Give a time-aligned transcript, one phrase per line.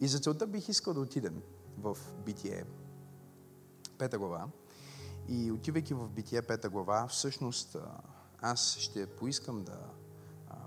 [0.00, 1.42] И за целта бих искал да отидем
[1.78, 2.64] в Битие,
[3.98, 4.48] пета глава.
[5.28, 7.76] И отивайки в Битие, пета глава, всъщност
[8.38, 9.78] аз ще поискам да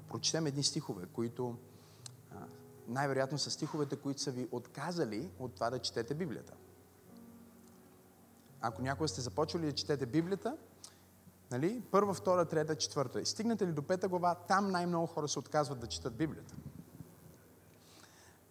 [0.08, 1.58] прочетем едни стихове, които
[2.88, 6.54] най-вероятно са стиховете, които са ви отказали от това да четете Библията.
[8.62, 10.58] Ако някога сте започвали да четете Библията,
[11.52, 15.40] нали, първа, втора, трета, четвърта, и стигнете ли до пета глава, там най-много хора се
[15.40, 16.56] отказват да четат Библията.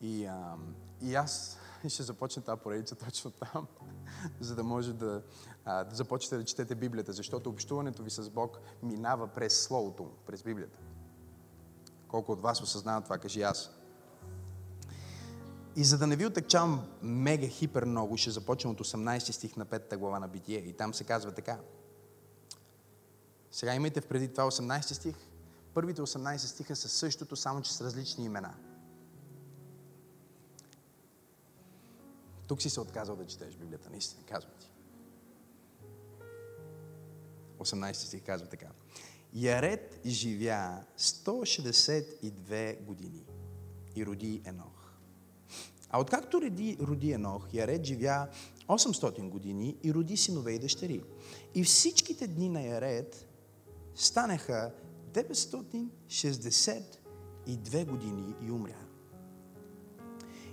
[0.01, 0.57] И, а,
[1.01, 1.59] и аз
[1.89, 3.67] ще започна тази поредица точно там,
[4.41, 5.23] за да може да,
[5.65, 10.43] а, да започнете да четете Библията, защото общуването ви с Бог минава през Словото през
[10.43, 10.79] Библията.
[12.09, 13.71] Колко от вас осъзнават това, кажи аз.
[15.77, 19.67] И за да не ви отекчавам мега хипер много, ще започна от 18 стих на
[19.67, 20.59] 5 глава на Битие.
[20.59, 21.59] И там се казва така.
[23.53, 25.17] Сега имайте преди това 18 стих.
[25.75, 28.55] Първите 18 стиха са същото, само че с различни имена.
[32.49, 34.71] Тук си се отказал да четеш Библията, наистина, казвам ти.
[37.59, 38.69] 18 стих казва така.
[39.35, 43.25] Яред живя 162 години
[43.97, 44.93] и роди Енох.
[45.91, 48.29] А откакто роди, роди Енох, Яред живя
[48.69, 51.05] 800 години и роди синове и дъщери.
[51.55, 53.29] И всичките дни на Яред
[53.95, 54.75] станаха
[55.13, 58.87] 962 години и умря.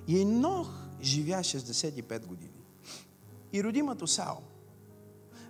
[0.08, 2.64] И Енох живя 65 години.
[3.54, 4.38] И роди Матусао.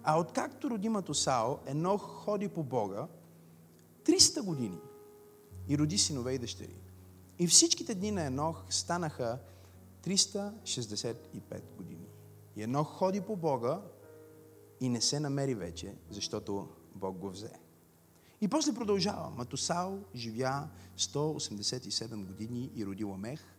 [0.03, 3.07] А откакто роди Матусао, Енох ходи по Бога
[4.05, 4.79] 300 години
[5.67, 6.75] и роди синове и дъщери.
[7.39, 9.39] И всичките дни на Енох станаха
[10.03, 11.15] 365
[11.77, 12.07] години.
[12.55, 13.81] И Енох ходи по Бога
[14.81, 17.51] и не се намери вече, защото Бог го взе.
[18.41, 19.29] И после продължава.
[19.29, 23.54] Матусал живя 187 години и роди Ламех.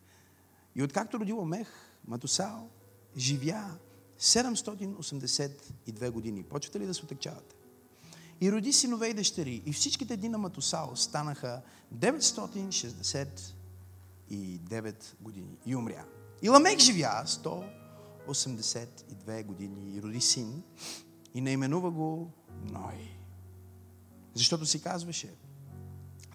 [0.77, 1.69] И откакто роди Ламех,
[2.07, 2.69] Матусал
[3.17, 3.79] живя
[4.21, 6.43] 782 години.
[6.43, 7.57] Почвате ли да се отекчавате?
[8.41, 9.63] И роди синове и дъщери.
[9.67, 11.63] И всичките дни на Матусал станаха
[11.95, 13.55] 989
[15.21, 15.59] години.
[15.67, 16.05] И умря.
[16.43, 20.63] И Ламек живя 182 години и роди син
[21.35, 22.31] и наименува го
[22.65, 23.19] Ной.
[24.35, 25.35] Защото си казваше,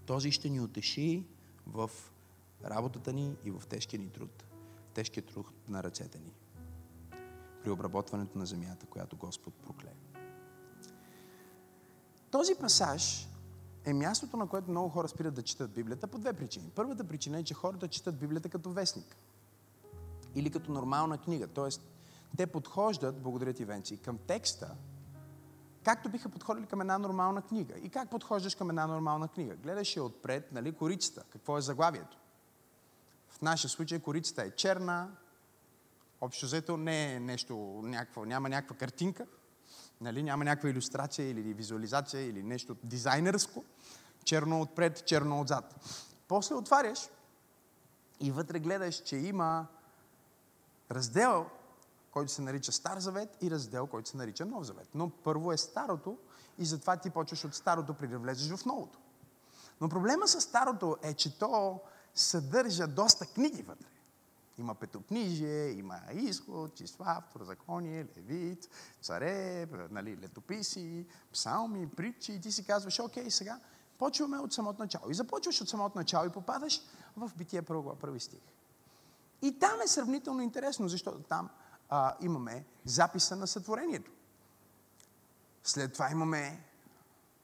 [0.05, 1.23] този ще ни утеши
[1.67, 1.91] в
[2.65, 4.43] работата ни и в тежкия ни труд.
[4.93, 6.33] Тежкият труд на ръцете ни.
[7.63, 9.93] При обработването на земята, която Господ прокле.
[12.31, 13.27] Този пасаж
[13.85, 16.71] е мястото, на което много хора спират да четат Библията по две причини.
[16.75, 19.15] Първата причина е, че хората четат Библията като вестник.
[20.35, 21.47] Или като нормална книга.
[21.47, 21.81] Тоест,
[22.37, 24.75] те подхождат, благодаря ти, Венци, към текста,
[25.83, 27.73] както биха подходили към една нормална книга.
[27.77, 29.55] И как подхождаш към една нормална книга?
[29.55, 31.23] Гледаш я отпред, нали, корицата.
[31.29, 32.20] Какво е заглавието?
[33.31, 35.11] В нашия случай корицата е черна,
[36.21, 39.25] общо взето не е нещо, някакво, няма някаква картинка,
[40.01, 43.63] нали, няма някаква иллюстрация или визуализация или нещо дизайнерско.
[44.23, 45.75] Черно отпред, черно отзад.
[46.27, 47.09] После отваряш
[48.19, 49.67] и вътре гледаш, че има
[50.91, 51.45] раздел,
[52.11, 54.87] който се нарича Стар завет и раздел, който се нарича Нов завет.
[54.95, 56.17] Но първо е старото
[56.57, 58.99] и затова ти почваш от старото, преди да влезеш в новото.
[59.81, 61.79] Но проблема с старото е, че то
[62.15, 63.87] съдържа доста книги вътре.
[64.57, 68.69] Има петокнижие, има изход, числа, второзаконие, левит,
[69.01, 72.33] царе, нали, летописи, псалми, притчи.
[72.33, 73.59] И ти си казваш, окей, сега
[73.97, 75.09] почваме от самото начало.
[75.09, 76.81] И започваш от самото начало и попадаш
[77.17, 78.41] в Битие първо, първи стих.
[79.41, 81.49] И там е сравнително интересно, защото там
[81.89, 84.11] а, имаме записа на сътворението.
[85.63, 86.63] След това имаме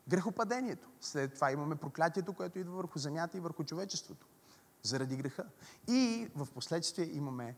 [0.07, 0.89] грехопадението.
[1.01, 4.27] След това имаме проклятието, което идва върху земята и върху човечеството.
[4.83, 5.45] Заради греха.
[5.87, 7.55] И в последствие имаме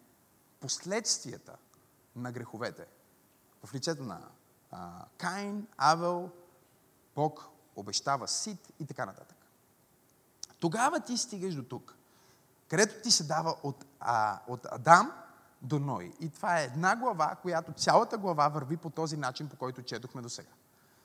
[0.59, 1.57] последствията
[2.15, 2.85] на греховете.
[3.63, 4.21] В лицето на
[4.71, 6.29] а, Каин, Авел,
[7.15, 9.37] Бог обещава сит и така нататък.
[10.59, 11.95] Тогава ти стигаш до тук,
[12.67, 15.11] където ти се дава от, а, от Адам
[15.61, 16.13] до Ной.
[16.19, 20.21] И това е една глава, която цялата глава върви по този начин, по който четохме
[20.21, 20.49] до сега.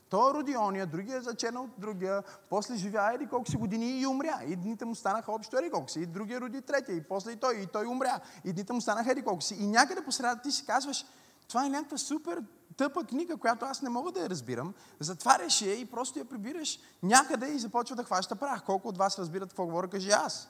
[0.08, 4.06] Той роди ония, другия е зачена от другия, после живя еди колко си години и
[4.06, 4.40] умря.
[4.46, 6.00] И дните му станаха общо еди колко си.
[6.00, 8.20] И другия роди третия, и после и той, и той умря.
[8.44, 9.54] И дните му станаха еди колко си.
[9.54, 11.04] И някъде по средата ти си казваш,
[11.48, 12.42] това е някаква супер
[12.76, 14.74] тъпа книга, която аз не мога да я разбирам.
[15.00, 18.64] Затваряш я и просто я прибираш някъде и започва да хваща прах.
[18.64, 20.48] Колко от вас разбират какво говоря, кажи аз.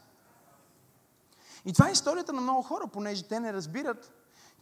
[1.65, 4.13] И това е историята на много хора, понеже те не разбират,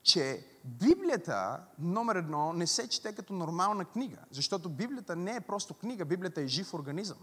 [0.02, 4.19] че Библията, номер едно, не се чете като нормална книга.
[4.31, 7.19] Защото Библията не е просто книга, Библията е жив организъм.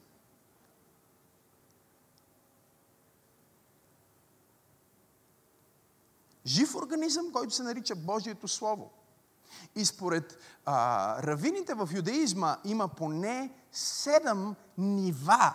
[6.49, 8.91] жив организъм, който се нарича Божието Слово.
[9.75, 15.53] И според а, равините в юдаизма има поне седем нива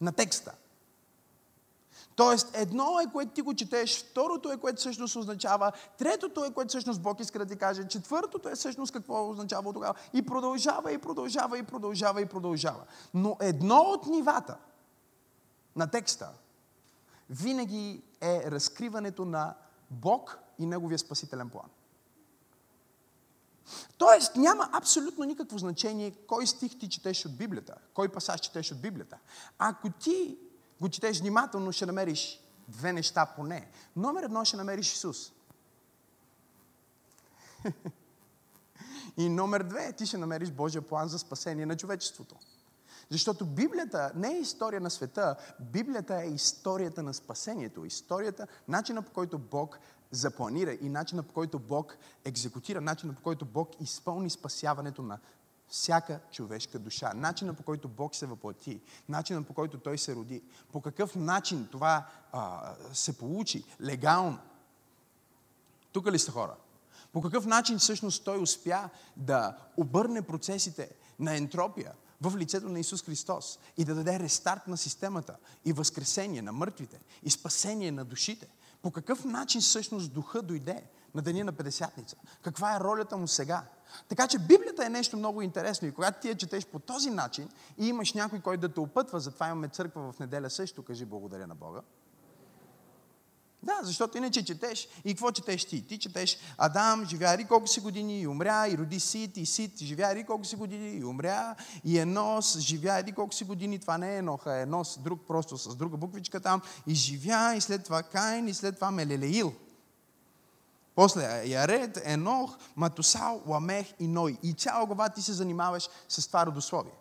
[0.00, 0.54] на текста.
[2.16, 6.68] Тоест, едно е, което ти го четеш, второто е, което всъщност означава, третото е, което
[6.68, 9.94] всъщност Бог иска да ти каже, четвъртото е всъщност какво означава тогава.
[10.12, 12.84] И продължава, и продължава, и продължава, и продължава.
[13.14, 14.56] Но едно от нивата
[15.76, 16.28] на текста
[17.30, 19.54] винаги е разкриването на
[19.90, 21.68] Бог и Неговия спасителен план.
[23.98, 28.80] Тоест няма абсолютно никакво значение кой стих ти четеш от Библията, кой пасаж четеш от
[28.80, 29.18] Библията.
[29.58, 30.38] Ако ти
[30.80, 33.70] го четеш внимателно, ще намериш две неща поне.
[33.96, 35.32] Номер едно ще намериш Исус.
[39.16, 42.36] И номер две, ти ще намериш Божия план за спасение на човечеството.
[43.10, 49.12] Защото Библията не е история на света, Библията е историята на спасението, историята, начина по
[49.12, 49.78] който Бог
[50.10, 55.18] запланира и начина по който Бог екзекутира, начина по който Бог изпълни спасяването на
[55.74, 57.12] всяка човешка душа.
[57.14, 60.42] Начина по който Бог се въплати, начина по който Той се роди,
[60.72, 64.38] по какъв начин това а, се получи легално.
[65.92, 66.56] Тук ли сте хора?
[67.12, 73.02] По какъв начин всъщност Той успя да обърне процесите на ентропия в лицето на Исус
[73.02, 78.48] Христос и да даде рестарт на системата и възкресение на мъртвите и спасение на душите.
[78.82, 80.84] По какъв начин всъщност духа дойде
[81.14, 82.16] на деня на Педесятница?
[82.42, 83.62] Каква е ролята му сега?
[84.08, 87.48] Така че Библията е нещо много интересно и когато ти я четеш по този начин
[87.78, 91.46] и имаш някой, който да те опътва, затова имаме църква в неделя също, кажи благодаря
[91.46, 91.80] на Бога.
[93.64, 94.88] Да, защото иначе четеш.
[95.04, 95.86] И какво четеш ти?
[95.86, 99.78] Ти четеш Адам, живя ри колко си години и умря, и роди Сит, и Сит,
[99.78, 103.98] живя ри колко си години и умря, и Енос, живя ри колко си години, това
[103.98, 107.84] не е Еноха, е Енос, друг просто с друга буквичка там, и живя, и след
[107.84, 109.54] това Каин, и след това Мелелеил.
[110.94, 114.38] После Яред, Енох, Матусал, Ламех и Ной.
[114.42, 116.92] И цяла глава ти се занимаваш с това родословие.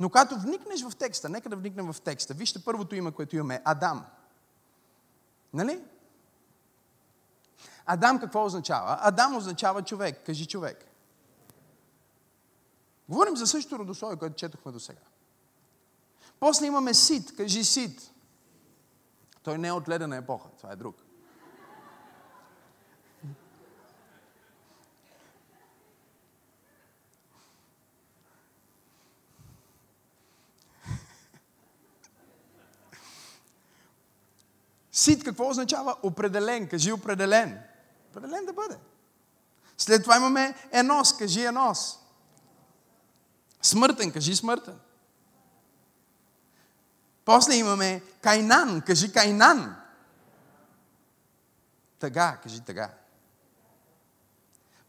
[0.00, 2.34] Но когато вникнеш в текста, нека да вникнем в текста.
[2.34, 4.06] Вижте първото име, което имаме Адам.
[5.52, 5.84] Нали?
[7.86, 8.98] Адам какво означава?
[9.00, 10.26] Адам означава човек.
[10.26, 10.84] Кажи човек.
[13.08, 15.00] Говорим за същото родословие, което четохме до сега.
[16.40, 17.36] После имаме Сид.
[17.36, 18.10] Кажи Сид.
[19.42, 20.48] Той не е от ледена епоха.
[20.58, 21.07] Това е друг.
[34.98, 35.96] Сит какво означава?
[36.02, 36.68] Определен.
[36.68, 37.58] Кажи определен.
[38.10, 38.78] Определен да бъде.
[39.76, 41.16] След това имаме енос.
[41.16, 41.98] Кажи енос.
[43.62, 44.12] Смъртен.
[44.12, 44.78] Кажи смъртен.
[47.24, 48.80] После имаме Кайнан.
[48.80, 49.76] Кажи Кайнан.
[51.98, 52.38] Тъга.
[52.42, 52.90] Кажи тъга.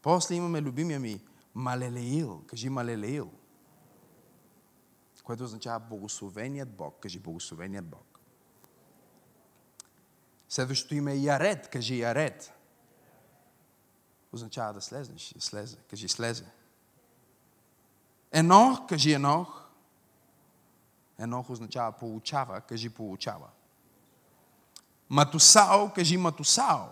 [0.02, 1.22] После имаме любимия ми
[1.56, 2.44] Малелеил.
[2.48, 3.32] Кажи Малелеил.
[5.24, 7.00] Което означава благословеният Бог.
[7.00, 8.09] Кажи благословеният Бог.
[10.50, 11.70] Следващото име е Яред.
[11.70, 12.54] Кажи Яред.
[14.34, 15.34] Означава да слезнеш.
[15.40, 15.78] Слезе.
[15.90, 16.46] Кажи слезе.
[18.32, 18.88] Енох.
[18.88, 19.70] Кажи Енох.
[21.20, 22.62] Енох означава получава.
[22.62, 23.50] Кажи получава.
[25.10, 25.94] Матусао.
[25.94, 26.86] Кажи Матусао.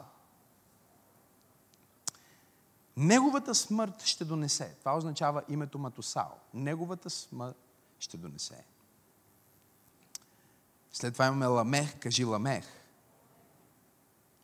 [2.98, 4.75] Неговата смърт ще донесе.
[4.79, 6.32] Това означава името Матусао.
[6.53, 7.58] Неговата смърт
[8.00, 8.65] ще донесе.
[10.91, 12.00] След това имаме Ламех.
[12.00, 12.76] Кажи Ламех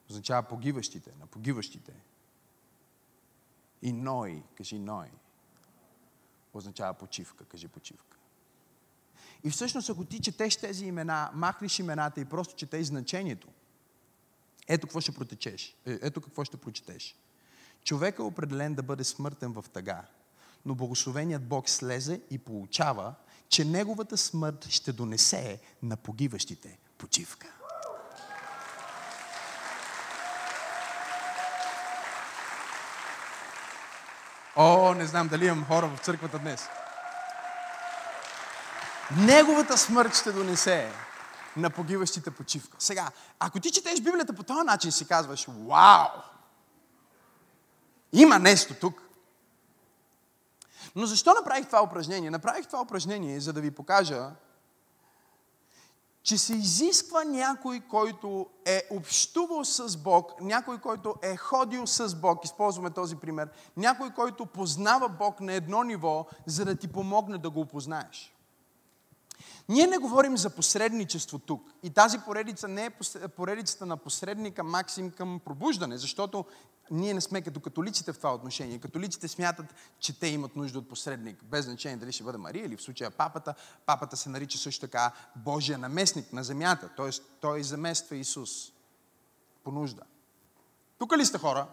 [0.10, 1.94] означава погиващите, на погиващите.
[3.82, 5.12] И Ной, кажи Ной,
[6.54, 8.18] означава почивка, кажи почивка.
[9.44, 13.48] И всъщност, ако ти четеш тези имена, махнеш имената и просто четеш значението,
[14.68, 15.76] ето какво ще протечеш.
[15.86, 17.16] Е, ето какво ще прочетеш.
[17.84, 20.06] Човек е определен да бъде смъртен в тъга,
[20.66, 23.16] но благословеният Бог слезе и получава,
[23.50, 27.63] че неговата смърт ще донесе на погиващите почивка.
[34.56, 36.70] О, не знам дали имам хора в църквата днес.
[39.18, 40.92] Неговата смърт ще донесе
[41.58, 42.78] на погиващите почивка.
[42.80, 46.08] Сега, ако ти четеш Библията по този начин, си казваш, вау!
[48.14, 49.02] Има нещо тук.
[50.96, 52.32] Но защо направих това упражнение?
[52.32, 54.30] Направих това упражнение, за да ви покажа,
[56.24, 62.46] че се изисква някой, който е общувал с Бог, някой, който е ходил с Бог,
[62.46, 67.50] използваме този пример, някой, който познава Бог на едно ниво, за да ти помогне да
[67.50, 68.33] го опознаеш.
[69.70, 71.72] Ние не говорим за посредничество тук.
[71.84, 72.90] И тази поредица не е
[73.30, 76.46] поредицата на посредника Максим към пробуждане, защото
[76.92, 78.80] ние не сме като католиците в това отношение.
[78.80, 79.66] Католиците смятат,
[80.00, 83.12] че те имат нужда от посредник, без значение дали ще бъде Мария или в случая
[83.12, 83.54] папата.
[83.86, 87.10] Папата се нарича също така Божия наместник на земята, т.е.
[87.42, 88.72] той замества Исус
[89.64, 90.02] по нужда.
[90.98, 91.68] Тук ли сте хора?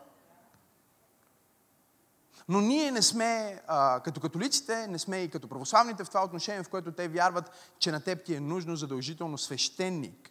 [2.51, 6.63] Но ние не сме, а, като католиците, не сме и като православните в това отношение,
[6.63, 10.31] в което те вярват, че на теб ти е нужно задължително свещеник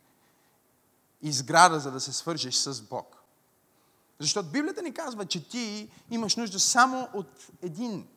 [1.22, 3.24] и сграда, за да се свържеш с Бог.
[4.20, 8.08] Защото Библията ни казва, че ти имаш нужда само от един.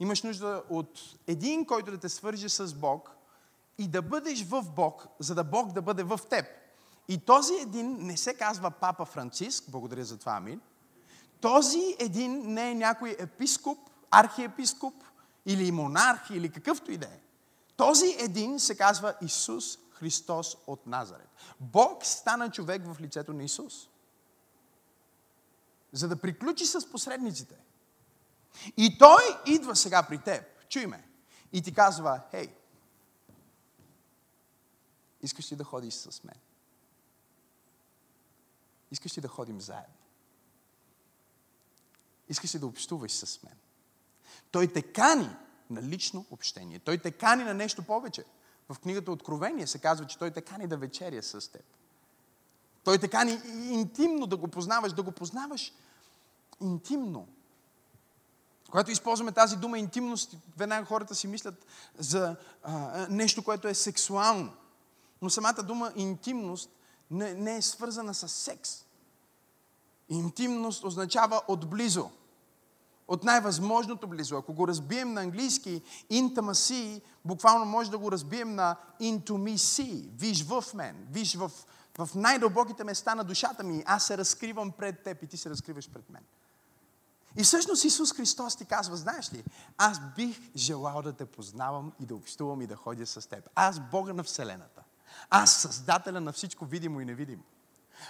[0.00, 3.10] Имаш нужда от един, който да те свържи с Бог
[3.78, 6.46] и да бъдеш в Бог, за да Бог да бъде в теб.
[7.08, 10.60] И този един не се казва Папа Франциск, благодаря за това, амин.
[11.40, 13.78] Този един не е някой епископ,
[14.10, 14.94] архиепископ
[15.46, 17.20] или монарх или какъвто и да е.
[17.76, 21.28] Този един се казва Исус Христос от Назарет.
[21.60, 23.88] Бог стана човек в лицето на Исус.
[25.92, 27.56] За да приключи с посредниците.
[28.76, 30.44] И той идва сега при теб.
[30.68, 31.08] Чуй ме.
[31.52, 32.54] И ти казва, хей,
[35.22, 36.40] искаш ли да ходиш с мен?
[38.90, 39.99] Искаш ли да ходим заедно?
[42.30, 43.54] Искаш ли да общуваш с мен?
[44.50, 45.30] Той те кани
[45.70, 46.78] на лично общение.
[46.78, 48.24] Той те кани на нещо повече.
[48.68, 51.64] В книгата Откровение се казва, че той те кани да вечеря с теб.
[52.84, 55.72] Той те кани интимно да го познаваш, да го познаваш
[56.60, 57.28] интимно.
[58.70, 61.66] Когато използваме тази дума интимност, веднага хората си мислят
[61.98, 64.52] за а, нещо, което е сексуално.
[65.22, 66.70] Но самата дума интимност
[67.10, 68.84] не, не е свързана с секс.
[70.08, 72.10] Интимност означава отблизо.
[73.10, 74.36] От най-възможното близо.
[74.36, 80.08] Ако го разбием на английски, intimacy, буквално може да го разбием на intimacy.
[80.18, 81.50] Виж в мен, виж в,
[81.98, 83.82] в най-дълбоките места на душата ми.
[83.86, 86.22] Аз се разкривам пред теб и ти се разкриваш пред мен.
[87.36, 89.44] И всъщност Исус Христос ти казва, знаеш ли,
[89.78, 93.48] аз бих желал да те познавам и да общувам и да ходя с теб.
[93.54, 94.82] Аз Бога на Вселената.
[95.30, 97.42] Аз създателя на всичко видимо и невидимо.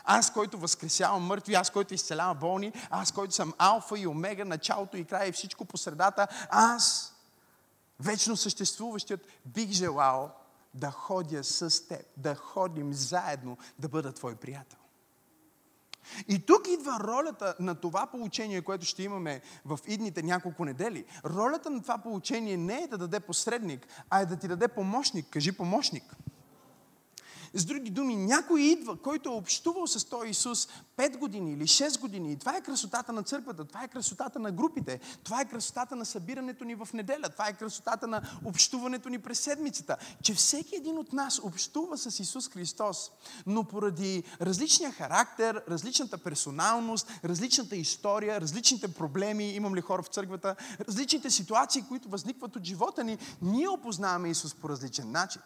[0.04, 4.96] Аз, който възкресявам мъртви, аз, който изцелявам болни, аз, който съм алфа и омега, началото
[4.96, 7.14] и края и всичко по средата, аз,
[8.00, 10.30] вечно съществуващият, бих желал
[10.74, 14.78] да ходя с теб, да ходим заедно, да бъда твой приятел.
[16.28, 21.04] И тук идва ролята на това получение, което ще имаме в идните няколко недели.
[21.24, 25.26] Ролята на това получение не е да даде посредник, а е да ти даде помощник.
[25.30, 26.16] Кажи помощник.
[27.54, 32.00] С други думи, някой идва, който е общувал с този Исус 5 години или 6
[32.00, 32.32] години.
[32.32, 36.04] И това е красотата на църквата, това е красотата на групите, това е красотата на
[36.04, 39.96] събирането ни в неделя, това е красотата на общуването ни през седмицата.
[40.22, 43.10] Че всеки един от нас общува с Исус Христос,
[43.46, 50.56] но поради различния характер, различната персоналност, различната история, различните проблеми, имам ли хора в църквата,
[50.88, 55.42] различните ситуации, които възникват от живота ни, ние опознаваме Исус по различен начин.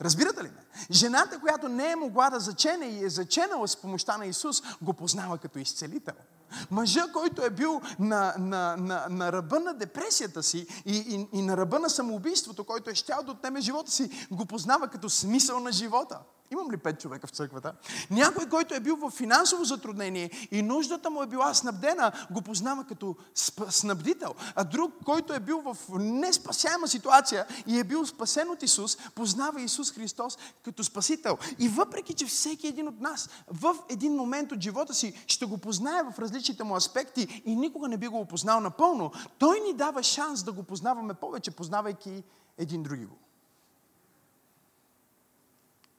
[0.00, 0.66] Разбирате ли ме?
[0.90, 4.92] Жената, която не е могла да зачене и е заченала с помощта на Исус, го
[4.92, 6.14] познава като изцелител.
[6.70, 11.42] Мъжа, който е бил на, на, на, на ръба на депресията си и, и, и
[11.42, 15.60] на ръба на самоубийството, който е щял да отнеме живота си, го познава като смисъл
[15.60, 16.18] на живота.
[16.50, 17.72] Имам ли пет човека в църквата?
[18.10, 22.84] Някой, който е бил в финансово затруднение и нуждата му е била снабдена, го познава
[22.84, 23.16] като
[23.68, 24.34] снабдител.
[24.54, 29.60] А друг, който е бил в неспасяема ситуация и е бил спасен от Исус, познава
[29.60, 31.38] Исус Христос като спасител.
[31.58, 35.58] И въпреки, че всеки един от нас в един момент от живота си ще го
[35.58, 40.02] познае в различните му аспекти и никога не би го опознал напълно, той ни дава
[40.02, 42.22] шанс да го познаваме повече, познавайки
[42.58, 43.18] един други го.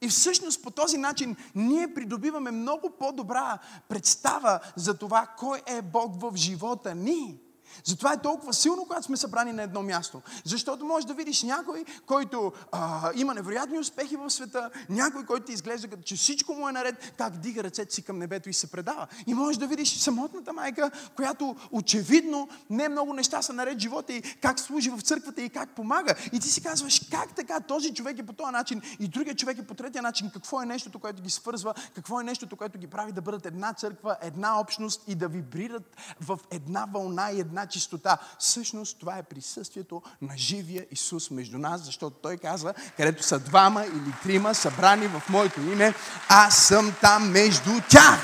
[0.02, 6.20] И всъщност по този начин ние придобиваме много по-добра представа за това кой е Бог
[6.20, 7.40] в живота ни.
[7.84, 10.22] Затова е толкова силно, когато сме събрани на едно място.
[10.44, 15.52] Защото можеш да видиш някой, който а, има невероятни успехи в света, някой, който ти
[15.52, 18.70] изглежда като че всичко му е наред, как дига ръцете си към небето и се
[18.70, 19.06] предава.
[19.26, 24.22] И можеш да видиш самотната майка, която очевидно не много неща са наред живота и
[24.22, 26.14] как служи в църквата и как помага.
[26.32, 29.58] И ти си казваш, как така този човек е по този начин и другия човек
[29.58, 30.30] е по третия начин.
[30.30, 31.74] Какво е нещото, което ги свързва?
[31.94, 35.96] Какво е нещото, което ги прави да бъдат една църква, една общност и да вибрират
[36.20, 38.18] в една вълна и една една чистота.
[38.38, 43.84] Всъщност това е присъствието на живия Исус между нас, защото Той казва, където са двама
[43.84, 45.94] или трима събрани в Моето име,
[46.28, 48.20] аз съм там между тях.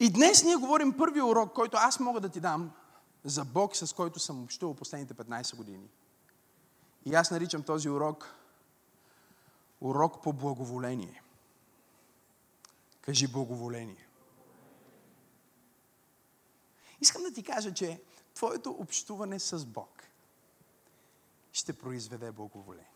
[0.00, 2.70] И днес ние говорим първи урок, който аз мога да ти дам
[3.24, 5.88] за Бог, с който съм общувал последните 15 години.
[7.06, 8.34] И аз наричам този урок
[9.80, 11.23] урок по благоволение.
[13.04, 14.08] Кажи благоволение.
[17.00, 18.02] Искам да ти кажа, че
[18.34, 20.02] твоето общуване с Бог
[21.52, 22.90] ще произведе благоволение.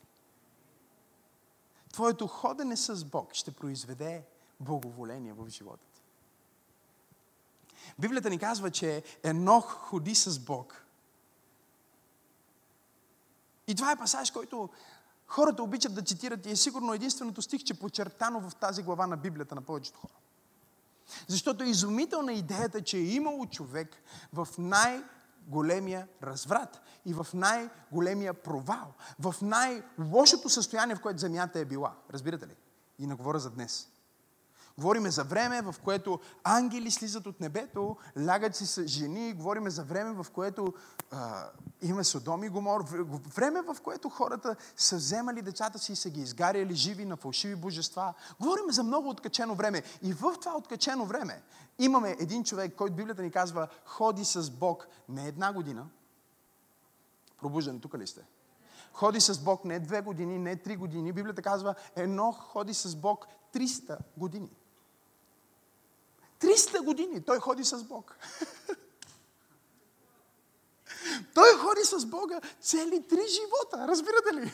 [1.92, 4.24] Твоето ходене с Бог ще произведе
[4.60, 6.02] благоволение в живота ти.
[7.98, 10.84] Библията ни казва, че Енох ходи с Бог.
[13.66, 14.68] И това е пасаж, който
[15.28, 19.16] хората обичат да цитират и е сигурно единственото стих, че подчертано в тази глава на
[19.16, 20.12] Библията на повечето хора.
[21.26, 25.04] Защото е изумителна идеята, че е имало човек в най-
[25.46, 31.94] големия разврат и в най-големия провал, в най-лошото състояние, в което земята е била.
[32.12, 32.56] Разбирате ли?
[32.98, 33.88] И не за днес.
[34.78, 39.32] Говориме за време, в което ангели слизат от небето, лягат си с жени.
[39.32, 40.74] Говориме за време, в което
[41.10, 41.44] а,
[41.82, 42.84] има Содом и Гомор.
[43.34, 47.56] Време, в което хората са вземали децата си и са ги изгаряли живи на фалшиви
[47.56, 48.14] божества.
[48.40, 49.82] Говориме за много откачено време.
[50.02, 51.42] И в това откачено време
[51.78, 55.86] имаме един човек, който Библията ни казва, ходи с Бог не една година.
[57.40, 58.20] Пробуждане, тук ли сте?
[58.92, 61.12] Ходи с Бог не две години, не три години.
[61.12, 64.50] Библията казва, едно ходи с Бог 300 години.
[66.40, 68.16] 300 години той ходи с Бог.
[71.34, 73.88] Той ходи с Бога цели три живота.
[73.88, 74.52] Разбирате ли?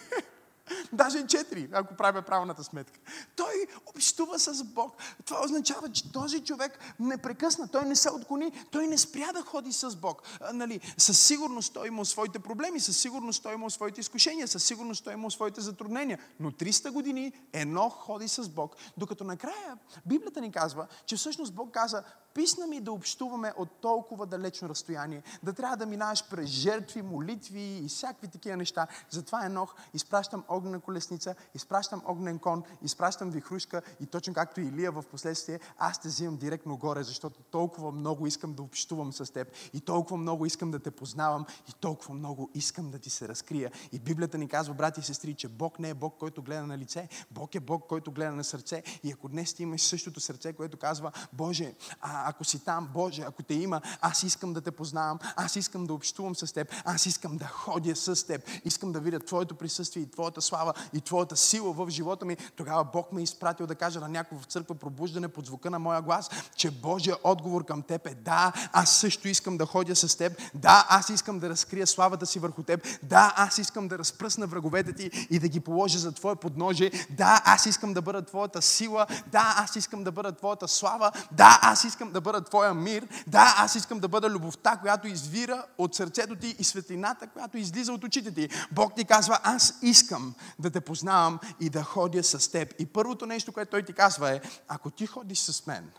[0.93, 3.01] Даже и четири, ако правя правилната сметка.
[3.37, 4.97] Той общува с Бог.
[5.25, 9.43] Това означава, че този човек не прекъсна, той не се отклони, той не спря да
[9.43, 10.23] ходи с Бог.
[10.41, 14.65] А, нали, със сигурност той има своите проблеми, със сигурност той има своите изкушения, със
[14.65, 16.19] сигурност той има своите затруднения.
[16.41, 18.77] Но 300 години едно ходи с Бог.
[18.97, 22.03] Докато накрая Библията ни казва, че всъщност Бог каза,
[22.35, 27.81] писна ми да общуваме от толкова далечно разстояние, да трябва да минаваш през жертви, молитви
[27.85, 28.87] и всякакви такива неща.
[29.11, 35.05] Затова Енох изпращам огнена колесница, изпращам огнен кон, изпращам вихрушка и точно както Илия в
[35.11, 39.81] последствие, аз те взимам директно горе, защото толкова много искам да общувам с теб и
[39.81, 43.71] толкова много искам да те познавам и толкова много искам да ти се разкрия.
[43.93, 46.79] И Библията ни казва, брати и сестри, че Бог не е Бог, който гледа на
[46.79, 48.83] лице, Бог е Бог, който гледа на сърце.
[49.03, 53.23] И ако днес ти имаш същото сърце, което казва, Боже, а, ако си там, Боже,
[53.23, 57.07] ако те има, аз искам да те познавам, аз искам да общувам с теб, аз
[57.07, 61.37] искам да ходя с теб, искам да видя Твоето присъствие и Твоята слава и Твоята
[61.37, 64.75] сила в живота ми, тогава Бог ме е изпратил да кажа на някой в църква
[64.75, 69.29] пробуждане под звука на моя глас, че Божия отговор към теб е да, аз също
[69.29, 73.33] искам да ходя с теб, да, аз искам да разкрия славата си върху теб, да,
[73.37, 77.67] аз искам да разпръсна враговете ти и да ги положа за Твое подножие, да, аз
[77.67, 82.13] искам да бъда Твоята сила, да, аз искам да бъда Твоята слава, да, аз искам
[82.13, 86.57] да бъда Твоя мир, да, аз искам да бъда любовта, която извира от сърцето ти
[86.59, 88.49] и светлината, която излиза от очите ти.
[88.73, 92.75] Бог ти казва, аз искам да те познавам и да ходя с теб.
[92.79, 95.93] И първото нещо, което Той ти казва е, ако ти ходиш с мен,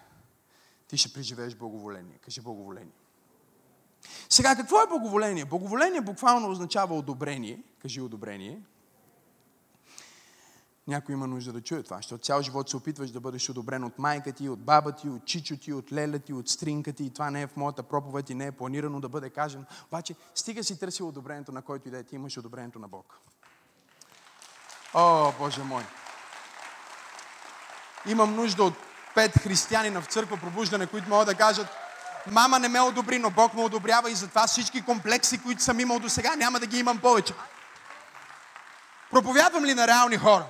[0.88, 2.20] ти ще преживееш благоволение.
[2.22, 2.94] Кажи благоволение.
[4.30, 5.46] Сега, какво е благоволение?
[5.46, 7.64] Благоволение буквално означава одобрение.
[7.82, 8.62] Кажи одобрение.
[10.88, 14.00] Някой има нужда да чуе това, защото цял живот се опитваш да бъдеш одобрен от
[14.00, 17.04] майка ти, от баба ти, от чичо ти, от леля ти, от стринка ти.
[17.04, 19.66] И това не е в моята проповед и не е планирано да бъде кажено.
[19.88, 23.20] Обаче, стига си търсил одобрението на който и да е, ти имаш одобрението на Бог.
[24.98, 25.84] О, Боже мой!
[28.06, 28.74] Имам нужда от
[29.16, 31.68] пет християни в църква пробуждане, които могат да кажат,
[32.28, 36.00] мама не ме одобри, но Бог ме одобрява и затова всички комплекси, които съм имал
[36.00, 37.34] до сега, няма да ги имам повече.
[39.12, 40.46] Проповядвам ли на реални хора?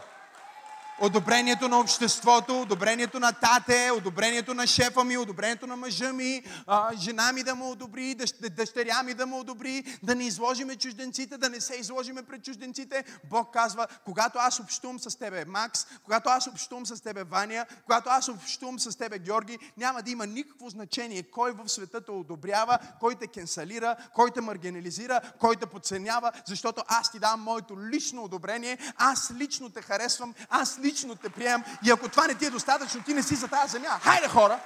[1.02, 6.90] Одобрението на обществото, одобрението на тате, одобрението на шефа ми, одобрението на мъжа ми, а,
[6.98, 8.16] жена ми да му одобри,
[8.50, 13.04] дъщеря ми да му одобри, да не изложиме чужденците, да не се изложиме пред чужденците.
[13.30, 18.10] Бог казва, когато аз общувам с тебе, Макс, когато аз общувам с тебе, Ваня, когато
[18.10, 22.80] аз общувам с тебе, Георги, няма да има никакво значение кой в света те одобрява,
[23.00, 28.24] кой те кенсалира, кой те маргинализира, кой те подценява, защото аз ти давам моето лично
[28.24, 30.85] одобрение, аз лично те харесвам, аз лично
[31.21, 34.00] те приемам и ако това не ти е достатъчно, ти не си за тази земя.
[34.02, 34.60] Хайде хора!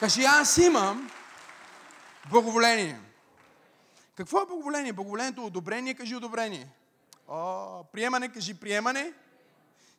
[0.00, 1.10] Кажи, аз имам
[2.30, 3.00] благоволение.
[4.14, 4.92] Какво е благоволение?
[4.92, 6.68] Благоволението е одобрение, кажи одобрение.
[7.28, 9.12] О, приемане, кажи приемане.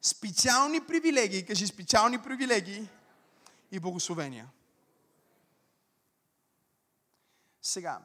[0.01, 2.89] Специални привилегии, кажи специални привилегии
[3.71, 4.47] и благословения.
[7.61, 7.99] Сега,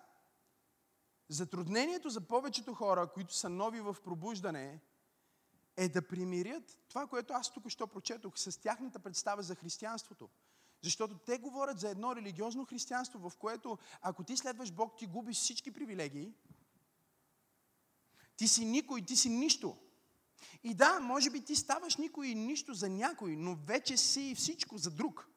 [1.29, 4.79] затруднението за повечето хора, които са нови в пробуждане,
[5.77, 10.29] е да примирят това, което аз тук що прочетох с тяхната представа за християнството.
[10.83, 15.37] Защото те говорят за едно религиозно християнство, в което ако ти следваш Бог, ти губиш
[15.37, 16.33] всички привилегии.
[18.37, 19.77] Ти си никой, ти си нищо.
[20.65, 24.79] И да, може би ти ставаш никой и нищо за някой, но вече си всичко
[24.79, 25.29] за друг.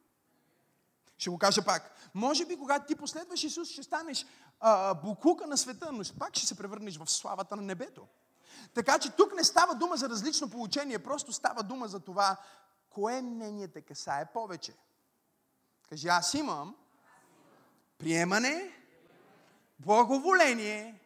[1.18, 2.12] Ще го кажа пак.
[2.14, 4.26] Може би, когато ти последваш Исус, ще станеш
[4.60, 8.08] а, букука на света, но пак ще се превърнеш в славата на небето.
[8.74, 12.38] Така че тук не става дума за различно получение, просто става дума за това,
[12.90, 14.74] кое мнение те касае повече.
[15.90, 16.76] Кажи, аз имам
[17.98, 18.72] приемане,
[19.80, 21.00] благоволение,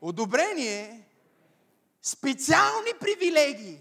[0.00, 1.08] одобрение,
[2.02, 3.80] специални привилегии.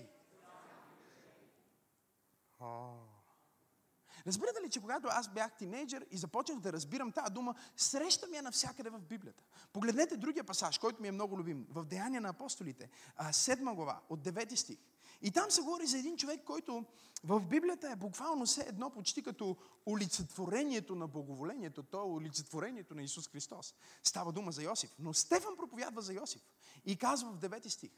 [4.27, 8.41] Разбирате ли, че когато аз бях тинейджър и започнах да разбирам тази дума, срещам я
[8.41, 9.43] навсякъде в Библията.
[9.73, 11.67] Погледнете другия пасаж, който ми е много любим.
[11.69, 12.89] В Деяния на апостолите,
[13.31, 14.77] седма глава, от 9 стих.
[15.21, 16.85] И там се говори за един човек, който
[17.23, 21.83] в Библията е буквално все едно почти като олицетворението на благоволението.
[21.83, 23.75] То е олицетворението на Исус Христос.
[24.03, 24.91] Става дума за Йосиф.
[24.99, 26.41] Но Стефан проповядва за Йосиф
[26.85, 27.91] и казва в 9 стих.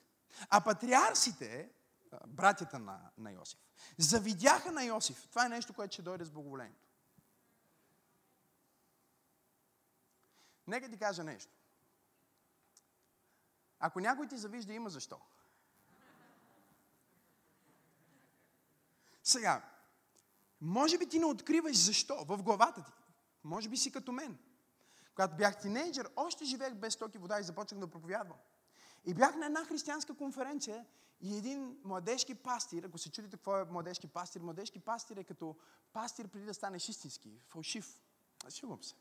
[0.49, 1.69] А патриарсите,
[2.27, 3.59] братята на, на Йосиф,
[3.97, 5.27] завидяха на Йосиф.
[5.29, 6.85] Това е нещо, което ще дойде с благоволението.
[10.67, 11.51] Нека ти кажа нещо.
[13.79, 15.19] Ако някой ти завижда, има защо.
[19.23, 19.69] Сега,
[20.61, 22.91] може би ти не откриваш защо в главата ти.
[23.43, 24.37] Може би си като мен.
[25.15, 28.37] Когато бях тинейджър, още живеех без токи вода и започнах да проповядвам.
[29.05, 30.85] И бях на една християнска конференция
[31.21, 35.55] и един младежки пастир, ако се чудите какво е младежки пастир, младежки пастир е като
[35.93, 38.01] пастир преди да станеш истински, фалшив.
[38.49, 38.95] Шивам се.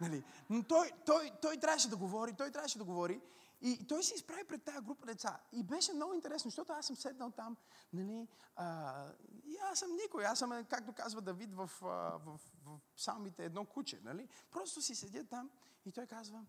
[0.00, 0.24] Нали?
[0.50, 3.20] Но той, той, той трябваше да говори, той трябваше да говори
[3.60, 5.40] и той се изправи пред тази група деца.
[5.52, 7.56] И беше много интересно, защото аз съм седнал там,
[7.92, 9.06] нали, а,
[9.44, 13.64] и аз съм никой, аз съм, както казва Давид в, в, в, в псалмите, едно
[13.64, 14.00] куче.
[14.04, 14.28] Нали?
[14.50, 15.50] Просто си седя там
[15.86, 16.44] и той казва,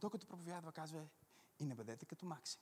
[0.00, 1.06] докато проповядва, казва,
[1.58, 2.60] и не бъдете като Максим.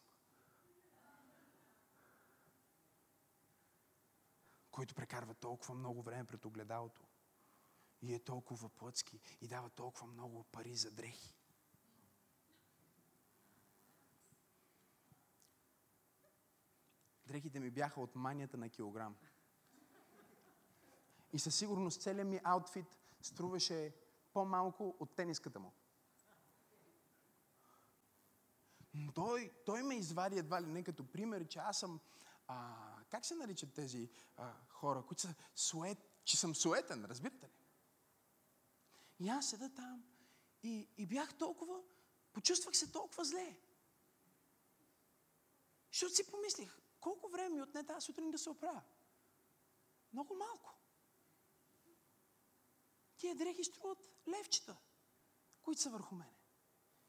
[4.72, 7.02] Който прекарва толкова много време пред огледалото
[8.02, 11.36] и е толкова плъцки и дава толкова много пари за дрехи.
[17.26, 19.16] Дрехите ми бяха от манията на килограм.
[21.32, 23.94] И със сигурност целият ми аутфит струваше
[24.32, 25.72] по-малко от тениската му.
[28.94, 32.00] Но той, той ме извади едва ли не като пример, че аз съм,
[32.48, 37.52] а, как се наричат тези а, хора, които са сует, че съм суетен, разбирате ли?
[39.18, 40.04] И аз седа там
[40.62, 41.82] и, и бях толкова,
[42.32, 43.56] почувствах се толкова зле.
[45.92, 48.82] Защото си помислих, колко време ми отне тази сутрин да се оправя?
[50.12, 50.78] Много малко.
[53.16, 53.98] Тия дрехи струват
[54.28, 54.76] левчета,
[55.62, 56.36] които са върху мене.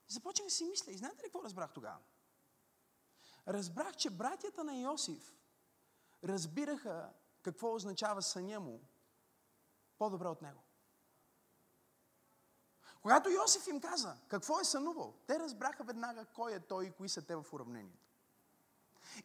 [0.07, 0.91] Започнах да си мисля.
[0.91, 1.99] И знаете ли какво разбрах тогава?
[3.47, 5.33] Разбрах, че братята на Йосиф
[6.23, 7.09] разбираха
[7.41, 8.81] какво означава съня му
[9.97, 10.63] по-добре от него.
[13.01, 17.09] Когато Йосиф им каза какво е сънувал, те разбраха веднага кой е той и кои
[17.09, 18.03] са те в уравнението.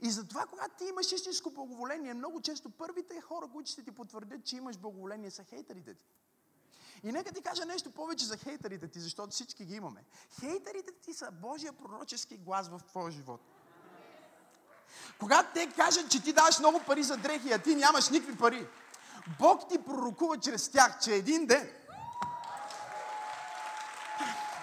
[0.00, 4.44] И затова, когато ти имаш истинско благоволение, много често първите хора, които ще ти потвърдят,
[4.44, 6.06] че имаш благоволение, са хейтерите ти.
[7.02, 10.04] И нека ти кажа нещо повече за хейтерите ти, защото всички ги имаме.
[10.40, 13.40] Хейтерите ти са Божия пророчески глас в твоя живот.
[15.18, 18.66] Когато те кажат, че ти даваш много пари за дрехи, а ти нямаш никакви пари,
[19.38, 21.68] Бог ти пророкува чрез тях, че един ден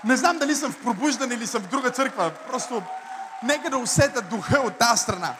[0.05, 2.31] не знам дали съм в пробуждане или съм в друга църква.
[2.47, 2.83] Просто
[3.43, 5.35] нека да усета духа от тази страна.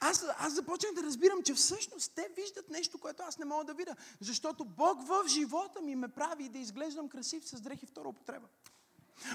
[0.00, 3.74] Аз, аз започнах да разбирам, че всъщност те виждат нещо, което аз не мога да
[3.74, 3.96] видя.
[4.20, 8.46] Защото Бог в живота ми ме прави да изглеждам красив с дрехи втора употреба.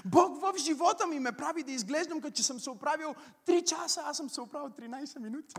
[0.04, 3.14] Бог в живота ми ме прави да изглеждам, като че съм се оправил
[3.46, 5.54] 3 часа, аз съм се оправил 13 минути.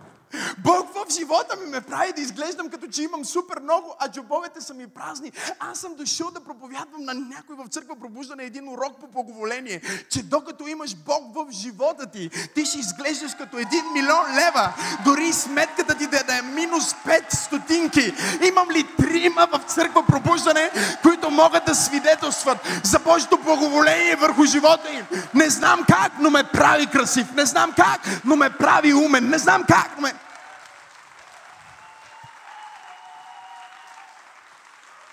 [0.63, 4.61] Бог в живота ми ме прави да изглеждам, като че имам супер много, а джобовете
[4.61, 5.31] са ми празни.
[5.59, 10.23] Аз съм дошъл да проповядвам на някой в църква пробуждане един урок по благоволение, че
[10.23, 14.73] докато имаш Бог в живота ти, ти ще изглеждаш като 1 милион лева.
[15.05, 18.13] Дори сметката ти да е минус 5 стотинки.
[18.47, 24.91] Имам ли трима в църква пробуждане, които могат да свидетелстват за Божието благоволение върху живота
[24.91, 25.07] им.
[25.33, 27.31] Не знам как, но ме прави красив.
[27.31, 29.29] Не знам как, но ме прави умен.
[29.29, 30.13] Не знам как, но ме...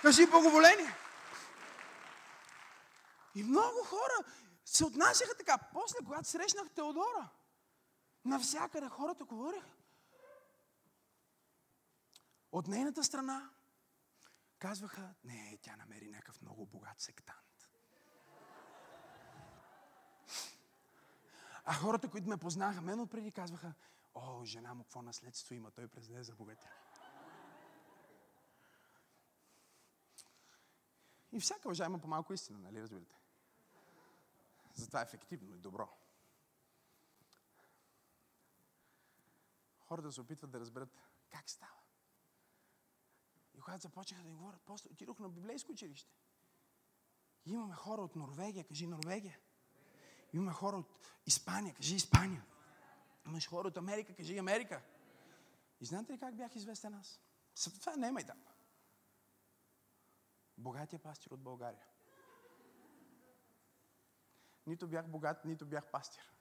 [0.02, 0.94] Кажи благоволение.
[3.34, 4.24] И много хора
[4.64, 5.58] се отнасяха така.
[5.72, 7.28] После, когато срещнах Теодора,
[8.26, 9.70] Навсякъде хората говореха.
[12.52, 13.50] От нейната страна
[14.58, 17.45] казваха, не, тя намери някакъв много богат сектант.
[21.66, 23.74] А хората, които ме познаха мен отпреди, казваха,
[24.14, 26.70] о, жена му, какво наследство има, той през нея забогатя.
[31.32, 33.16] И всяка лъжа има по-малко истина, нали разбирате?
[34.74, 35.88] Затова е ефективно и добро.
[39.80, 41.80] Хората се опитват да разберат как става.
[43.54, 46.14] И когато започнаха да им говорят, после отидох на библейско училище.
[47.44, 49.38] Имаме хора от Норвегия, кажи Норвегия.
[50.32, 50.86] Имаме хора от
[51.26, 52.44] Испания, кажи Испания.
[53.26, 54.82] Имаш хора от Америка, кажи Америка.
[55.80, 57.20] И знаете ли как бях известен аз?
[57.80, 58.38] Това не е майтап.
[60.58, 61.86] Богатия пастир от България.
[64.66, 66.32] Нито бях богат, нито бях пастир.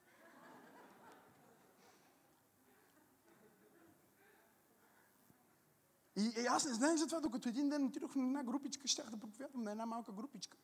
[6.16, 9.10] И, и аз не знаех за това, докато един ден отидох на една групичка, щях
[9.10, 10.58] да проповядвам на една малка групичка.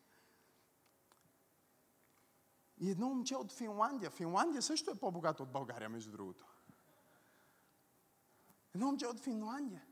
[2.81, 4.11] И едно момче от Финландия.
[4.11, 6.45] Финландия също е по-богата от България, между другото.
[8.75, 9.85] Едно момче от Финландия.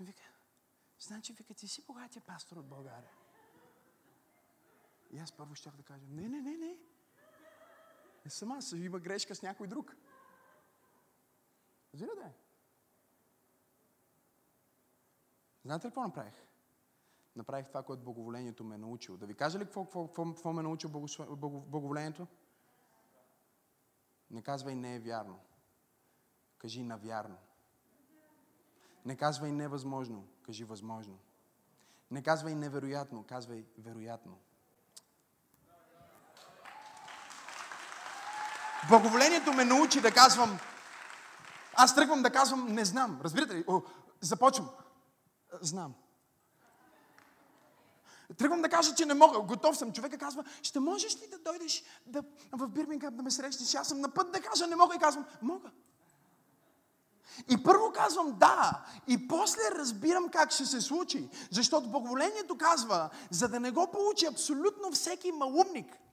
[0.00, 0.22] Вика,
[1.00, 3.12] значи, вика, ти си богатия пастор от България.
[5.10, 6.78] И аз първо щях да кажа, не, не, не, не.
[8.24, 9.96] Не съм аз, има грешка с някой друг.
[11.94, 12.34] Разбирате?
[15.64, 16.47] Знаете ли какво направих?
[17.38, 19.18] Направих това, което благоволението ме е научило.
[19.18, 20.90] Да ви кажа ли какво, какво, какво, какво ме е научил
[21.46, 22.26] благоволението?
[24.30, 25.38] Не казвай не е вярно.
[26.58, 27.36] Кажи навярно.
[29.04, 31.18] Не казвай невъзможно, кажи възможно.
[32.10, 34.38] Не казвай невероятно, казвай вероятно.
[38.88, 40.58] Благоволението ме научи да казвам
[41.80, 43.20] аз тръгвам да казвам, не знам.
[43.24, 43.64] Разбирате ли?
[43.68, 43.82] О,
[44.20, 44.68] започвам.
[45.60, 45.94] Знам.
[48.36, 49.40] Тръгвам да кажа, че не мога.
[49.40, 49.92] Готов съм.
[49.92, 53.74] Човека казва, ще можеш ли да дойдеш да, в Бирмингам да ме срещнеш?
[53.74, 54.96] Аз съм на път да кажа, не мога.
[54.96, 55.70] И казвам, мога.
[57.50, 61.28] И първо казвам да, и после разбирам как ще се случи.
[61.50, 65.96] Защото Боговолението казва, за да не го получи абсолютно всеки малумник–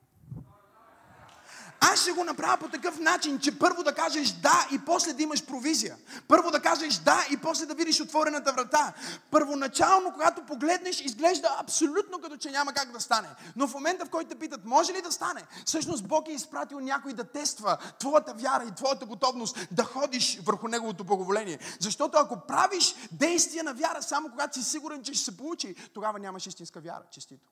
[1.92, 5.24] аз ще го направя по такъв начин, че първо да кажеш да и после да
[5.24, 5.98] имаш провизия.
[6.28, 8.94] Първо да кажеш да и после да видиш отворената врата.
[9.32, 13.28] Първоначално, когато погледнеш, изглежда абсолютно като че няма как да стане.
[13.56, 16.80] Но в момента, в който те питат, може ли да стане, всъщност Бог е изпратил
[16.80, 21.60] някой да тества твоята вяра и твоята готовност да ходиш върху Неговото благоволение.
[21.80, 26.20] Защото ако правиш действия на вяра само когато си сигурен, че ще се получи, тогава
[26.20, 27.04] нямаш истинска вяра.
[27.12, 27.48] Честито.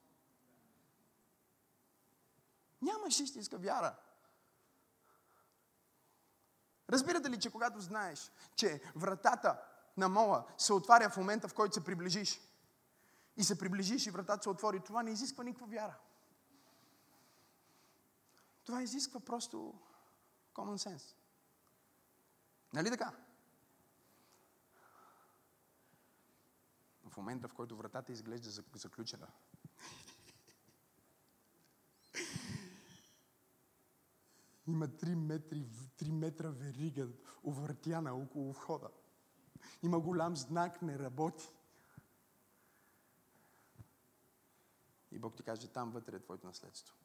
[2.82, 3.94] Нямаш истинска вяра.
[6.94, 9.62] Разбирате ли, че когато знаеш, че вратата
[9.98, 12.42] на мола се отваря в момента, в който се приближиш,
[13.38, 15.98] и се приближиш и вратата се отвори, това не изисква никаква вяра.
[18.64, 19.74] Това изисква просто
[20.54, 21.16] common sense.
[22.74, 23.14] Нали така?
[27.10, 29.28] В момента, в който вратата изглежда заключена,
[34.68, 35.66] Има 3 метри,
[35.98, 37.08] 3 метра верига,
[37.44, 38.90] увъртяна около входа.
[39.84, 41.50] Има голям знак, не работи.
[45.12, 46.96] И Бог ти каже, там вътре е твоето наследство.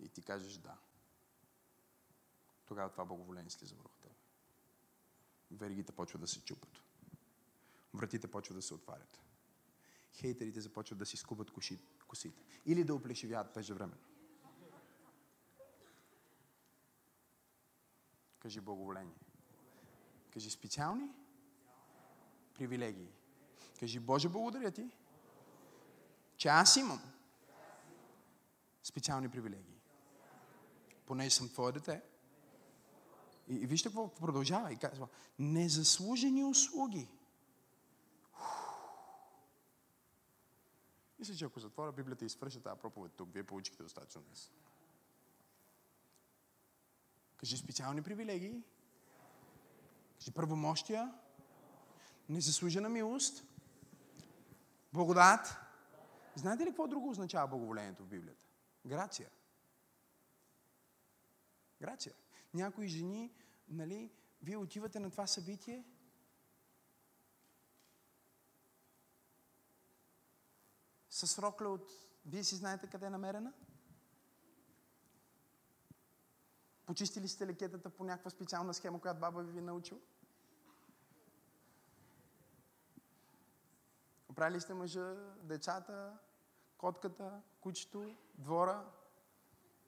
[0.00, 0.78] И ти кажеш да.
[2.66, 4.12] Тогава това благоволение слиза върху теб.
[5.50, 6.82] Веригите почват да се чупат.
[7.94, 9.20] Вратите почват да се отварят.
[10.12, 11.50] Хейтерите започват да си скубат
[12.06, 12.44] косите.
[12.66, 14.13] Или да оплешивяват преждевременно.
[18.44, 19.16] Кажи благоволение.
[20.32, 21.08] Кажи специални
[22.54, 23.12] привилегии.
[23.80, 24.90] Кажи Боже, благодаря ти,
[26.36, 27.00] че аз имам
[28.82, 29.80] специални привилегии.
[31.06, 32.02] Понеже съм Твое дете.
[33.48, 35.08] И, и вижте какво продължава и казва.
[35.38, 37.08] Незаслужени услуги.
[41.18, 44.50] Мисля, че ако затворя Библията и свърша тази проповед тук, вие получихте достатъчно днес.
[47.36, 48.62] Кажи специални привилегии.
[50.18, 51.14] Кажи първомощия.
[52.28, 53.44] Незаслужена милост.
[54.92, 55.56] Благодат.
[56.34, 58.46] Знаете ли какво друго означава благоволението в Библията?
[58.86, 59.30] Грация.
[61.80, 62.14] Грация.
[62.54, 63.32] Някои жени,
[63.68, 65.84] нали, вие отивате на това събитие,
[71.10, 71.90] с рокля от...
[72.26, 73.52] Вие си знаете къде е намерена?
[76.86, 80.00] Почистили сте лекетата по някаква специална схема, която баба ви е научила?
[84.28, 86.18] Оправили сте мъжа, децата,
[86.78, 88.84] котката, кучето, двора,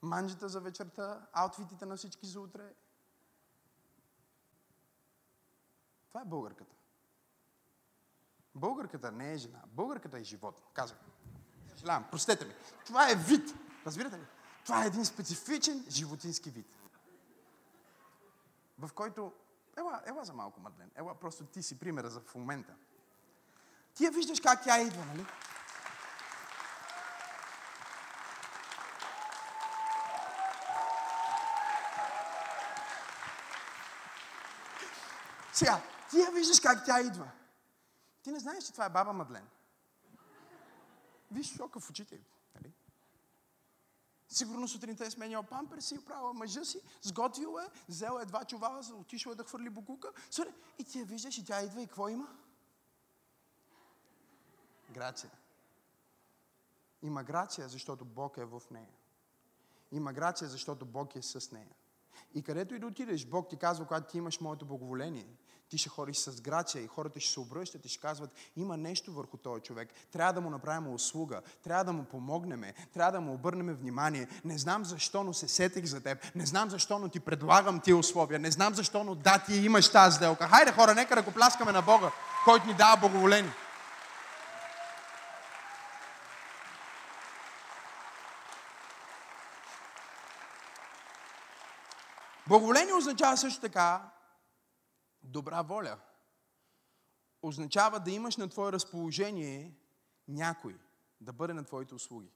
[0.01, 2.73] манджата за вечерта, аутфитите на всички за утре.
[6.07, 6.75] Това е българката.
[8.55, 9.63] Българката не е жена.
[9.67, 10.65] Българката е животно.
[10.73, 10.97] Казах.
[11.69, 12.53] Съжалявам, простете ми.
[12.85, 13.55] Това е вид.
[13.85, 14.25] Разбирате ли?
[14.63, 16.76] Това е един специфичен животински вид.
[18.77, 19.33] В който...
[19.77, 20.91] Ела, ела за малко, Мадлен.
[20.95, 22.75] Ела, просто ти си примера за в момента.
[23.93, 25.25] Ти я виждаш как тя идва, нали?
[35.53, 37.31] Сега, ти я виждаш как тя идва.
[38.23, 39.47] Ти не знаеш, че това е баба Мадлен.
[41.31, 42.19] Виж шока в очите.
[44.37, 48.81] Сигурно сутринта е сменял пампер си, правила мъжа си, сготвил е, взел е два чувала,
[48.93, 50.11] отишла е да хвърли букука.
[50.79, 52.27] И ти я виждаш и тя идва и какво има?
[54.93, 55.31] Грация.
[57.01, 58.93] Има грация, защото Бог е в нея.
[59.91, 61.75] Има грация, защото Бог е с нея.
[62.33, 65.27] И където и да отидеш, Бог ти казва, когато ти имаш моето благоволение,
[65.69, 69.13] ти ще ходиш с грация и хората ще се обръщат и ще казват, има нещо
[69.13, 73.33] върху този човек, трябва да му направим услуга, трябва да му помогнем, трябва да му
[73.33, 74.27] обърнем внимание.
[74.45, 76.35] Не знам защо, но се сетих за теб.
[76.35, 78.39] Не знам защо, но ти предлагам тия условия.
[78.39, 80.47] Не знам защо, но да, ти имаш тази сделка.
[80.47, 82.11] Хайде хора, нека да го пляскаме на Бога,
[82.45, 83.53] който ни дава благоволение.
[92.47, 94.01] Благоволение означава също така
[95.27, 95.99] добра воля.
[97.41, 99.77] Означава да имаш на твое разположение
[100.27, 100.79] някой
[101.21, 102.31] да бъде на твоите услуги.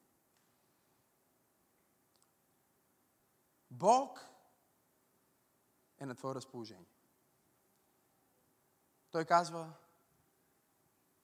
[3.71, 4.25] Бог
[5.99, 6.89] е на твое разположение.
[9.11, 9.73] Той казва,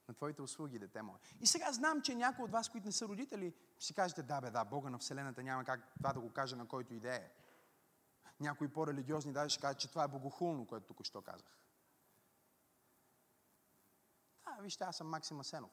[0.08, 1.19] на твоите услуги, дете мое.
[1.39, 4.51] И сега знам, че някои от вас, които не са родители, си кажете, да бе,
[4.51, 7.32] да, Бога на Вселената няма как това да го каже на който идея.
[8.39, 11.58] Някои по-религиозни даже ще кажат, че това е богохулно, което тук що казах.
[14.45, 15.71] Да, вижте, аз съм Максим Асенов.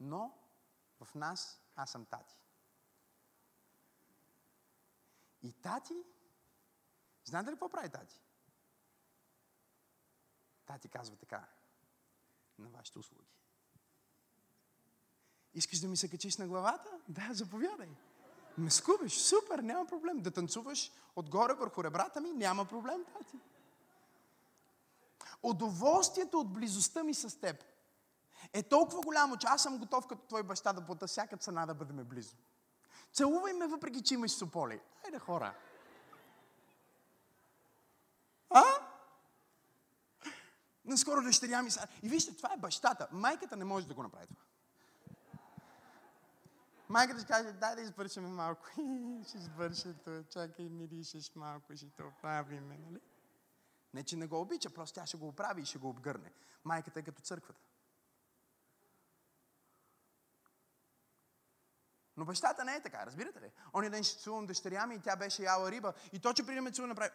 [0.00, 0.38] Но
[1.00, 2.36] в нас аз съм тати.
[5.42, 6.04] И тати,
[7.24, 8.20] знаете ли какво прави тати?
[10.66, 11.48] Тати казва така,
[12.58, 13.30] на вашите услуги.
[15.54, 17.00] Искаш да ми се качиш на главата?
[17.08, 17.96] Да, заповядай.
[18.58, 20.20] Ме скубиш, супер, няма проблем.
[20.20, 23.38] Да танцуваш отгоре върху ребрата ми, няма проблем, тати.
[25.42, 27.64] Удоволствието от близостта ми с теб
[28.52, 31.74] е толкова голямо, че аз съм готов като твой баща да плата всяка цена да
[31.74, 32.36] бъдем близо.
[33.12, 34.80] Целувай ме, въпреки че имаш сополи.
[35.04, 35.54] Айде хора.
[38.50, 38.62] А?
[40.84, 41.88] Наскоро дъщеря ми са...
[42.02, 43.08] И вижте, това е бащата.
[43.12, 44.42] Майката не може да го направи това.
[46.88, 48.66] Майката ще каже, дай да избършим малко.
[49.28, 49.94] ще избършим
[50.30, 53.00] чакай, миришеш малко, ще то оправиме, нали?
[53.94, 56.32] Не, че не го обича, просто тя ще го оправи и ще го обгърне.
[56.64, 57.60] Майката е като църквата.
[62.16, 63.50] Но бащата не е така, разбирате ли?
[63.74, 65.92] Оня ден ще целувам дъщеря ми и тя беше яла риба.
[66.12, 67.10] И то, че преди ме целува, направи...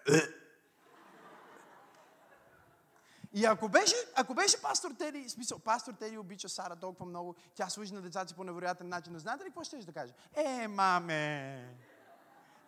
[3.33, 7.69] И ако беше, ако беше пастор Теди, смисъл, пастор Теди обича Сара толкова много, тя
[7.69, 10.13] служи на децата си по невероятен начин, но знаете ли какво ще да каже?
[10.35, 11.55] Е, маме!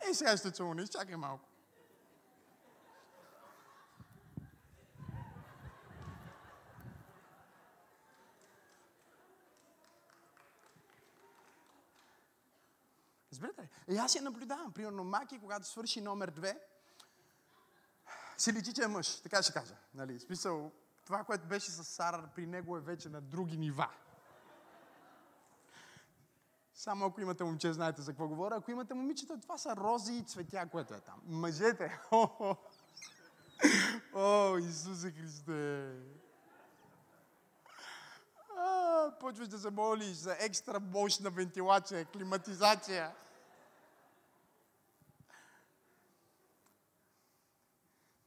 [0.10, 1.46] Е, сега ще целуна, изчакай малко.
[13.32, 13.96] Разбирате ли?
[13.96, 14.74] И аз я наблюдавам.
[14.74, 16.60] Примерно Маки, когато свърши номер две,
[18.42, 19.16] си личи, че е мъж.
[19.16, 19.76] Така ще кажа.
[19.94, 20.20] Нали?
[20.20, 20.72] Смисъл,
[21.06, 23.90] това, което беше с Сара, при него е вече на други нива.
[26.74, 28.56] Само ако имате момче, знаете за какво говоря.
[28.56, 31.22] Ако имате момичета, това са рози и цветя, което е там.
[31.26, 32.00] Мъжете.
[32.12, 32.56] О,
[34.16, 35.96] О Исусе Христе!
[38.58, 43.16] А, почваш да се молиш за екстра мощна вентилация, климатизация.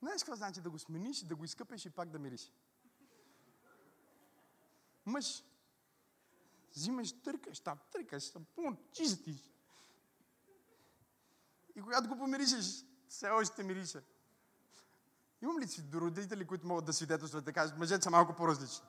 [0.05, 2.53] Знаеш какво значи да го смениш, да го изкъпеш и пак да мириш?
[5.07, 5.45] Мъж,
[6.77, 9.51] взимаш, търкаш там, търкаш, сапун, чистиш.
[11.77, 14.03] И когато го помиришеш, все още мирише.
[15.43, 18.87] Имам ли си родители, които могат да свидетелстват да кажат, мъжете са малко по-различни?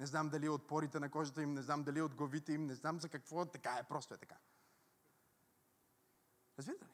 [0.00, 2.74] Не знам дали от порите на кожата им, не знам дали от главите им, не
[2.74, 4.36] знам за какво, така е, просто е така.
[6.58, 6.93] Разбирате ли?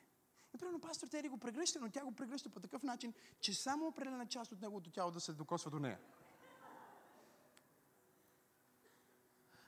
[0.54, 3.86] И примерно пастор Тери го прегръща, но тя го прегръща по такъв начин, че само
[3.86, 5.98] определена част от неговото тяло да се докосва до нея.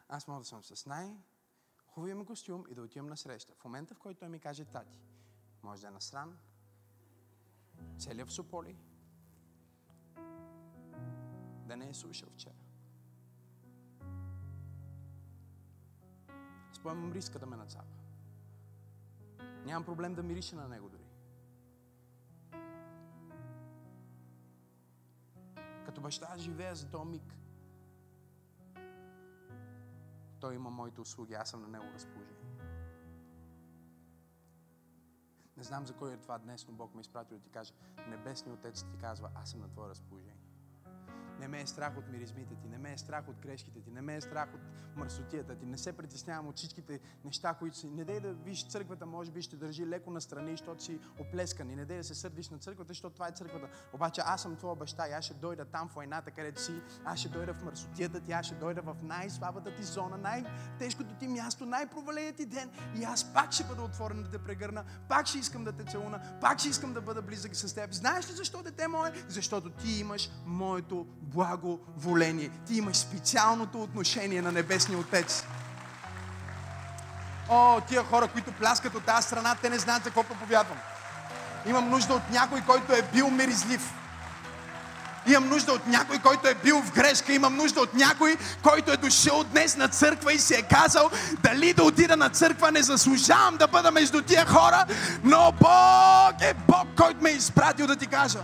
[0.08, 1.16] Аз мога да съм с най
[1.86, 3.54] хубавия ми костюм и да отивам на среща.
[3.54, 4.98] В момента, в който той ми каже, тати,
[5.62, 6.38] може да е насран,
[7.98, 8.76] целият в Сополи,
[11.66, 12.54] да не е слушал вчера.
[16.72, 18.01] Спомням риска да ме нацапа.
[19.64, 21.02] Нямам проблем да мирише на него дори.
[25.86, 27.34] Като баща аз живея за този миг.
[30.40, 32.42] Той има моите услуги, аз съм на него разположение.
[35.56, 37.72] Не знам за кой е това днес, но Бог ме изпратил да ти каже,
[38.08, 40.41] Небесният Отец ти казва, аз съм на твое разположение.
[41.42, 44.02] Не ме е страх от миризмите ти, не ме е страх от грешките ти, не
[44.02, 44.60] ме е страх от
[44.96, 47.88] мърсотията ти, не се притеснявам от всичките неща, които си.
[47.88, 51.70] Не дей да виж църквата, може би ще държи леко настрани, защото си оплескан.
[51.70, 53.68] И не дей да се сърдиш на църквата, защото това е църквата.
[53.92, 56.72] Обаче аз съм твоя баща и аз ще дойда там в войната, където си.
[57.04, 61.28] Аз ще дойда в мърсотията ти, аз ще дойда в най-слабата ти зона, най-тежкото ти
[61.28, 62.70] място, най-проваленият ти ден.
[63.00, 66.38] И аз пак ще бъда отворен да те прегърна, пак ще искам да те целуна,
[66.40, 67.92] пак ще искам да бъда близък с теб.
[67.92, 69.12] Знаеш ли защо, дете мое?
[69.28, 72.50] Защото ти имаш моето благоволение.
[72.66, 75.44] Ти имаш специалното отношение на Небесния Отец.
[77.48, 80.78] О, тия хора, които пляскат от тази страна, те не знаят за какво проповядвам.
[81.66, 83.94] Имам нужда от някой, който е бил миризлив.
[85.26, 87.32] Имам нужда от някой, който е бил в грешка.
[87.32, 91.10] Имам нужда от някой, който е дошъл днес на църква и си е казал,
[91.42, 94.84] дали да отида на църква, не заслужавам да бъда между тия хора,
[95.24, 98.38] но Бог е Бог, който ме е изпратил да ти кажа.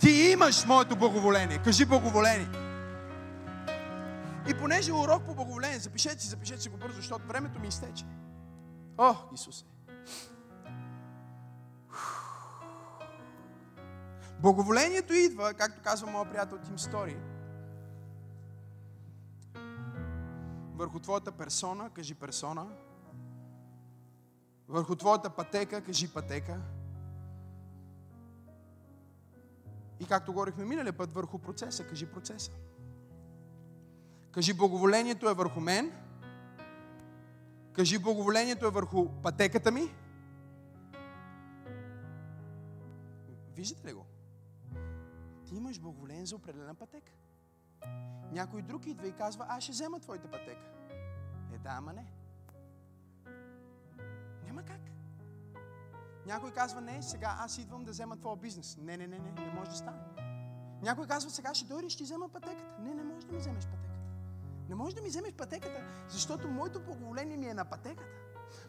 [0.00, 1.58] Ти имаш моето благоволение.
[1.64, 2.48] Кажи благоволение.
[4.48, 7.68] И понеже е урок по благоволение, запишете си, запишете си го бързо, защото времето ми
[7.68, 8.04] изтече.
[8.98, 9.64] О, Исусе!
[14.40, 17.16] Благоволението идва, както казва моят приятел Тим Стори,
[20.74, 22.66] върху твоята персона, кажи персона,
[24.68, 26.60] върху твоята пътека, кажи пътека,
[30.00, 31.86] И както говорихме миналия път, върху процеса.
[31.86, 32.50] Кажи процеса.
[34.30, 35.92] Кажи благоволението е върху мен.
[37.72, 39.94] Кажи благоволението е върху пътеката ми.
[43.56, 44.06] Виждате ли го?
[45.44, 47.12] Ти имаш благоволение за определена пътека.
[48.32, 50.66] Някой друг идва и казва, аз ще взема твоята пътека.
[51.52, 52.17] Е, да, ама не.
[56.28, 58.78] Някой казва, не, сега аз идвам да взема твоя бизнес.
[58.80, 59.98] Не, не, не, не, не може да стане.
[60.82, 62.80] Някой казва, сега ще дойдеш, ще взема пътеката.
[62.80, 64.00] Не, не може да ми вземеш пътеката.
[64.68, 68.10] Не може да ми вземеш пътеката, защото моето благоволение ми е на пътеката.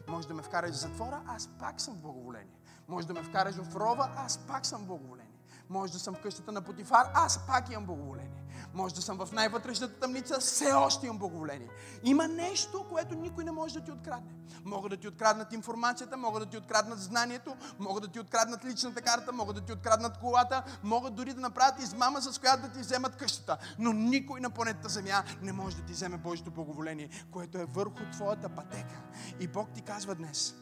[0.08, 2.60] Може да ме вкараш в затвора, аз пак съм благоволение.
[2.88, 5.29] Може да ме вкараш в рова, аз пак съм благоволение.
[5.70, 8.44] Може да съм в къщата на Потифар, аз пак имам благоволение.
[8.74, 11.68] Може да съм в най-вътрешната тъмница, все още имам благоволение.
[12.02, 14.32] Има нещо, което никой не може да ти открадне.
[14.64, 19.02] Могат да ти откраднат информацията, могат да ти откраднат знанието, могат да ти откраднат личната
[19.02, 22.80] карта, могат да ти откраднат колата, могат дори да направят измама, с която да ти
[22.80, 23.58] вземат къщата.
[23.78, 28.10] Но никой на планетата Земя не може да ти вземе Божието благоволение, което е върху
[28.12, 29.02] твоята пътека.
[29.40, 30.54] И Бог ти казва днес,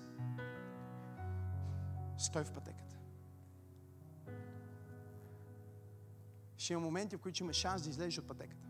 [2.18, 2.88] стой в пътеката.
[6.59, 8.68] Ще има моменти, в които ще има шанс да излезеш от пътеката.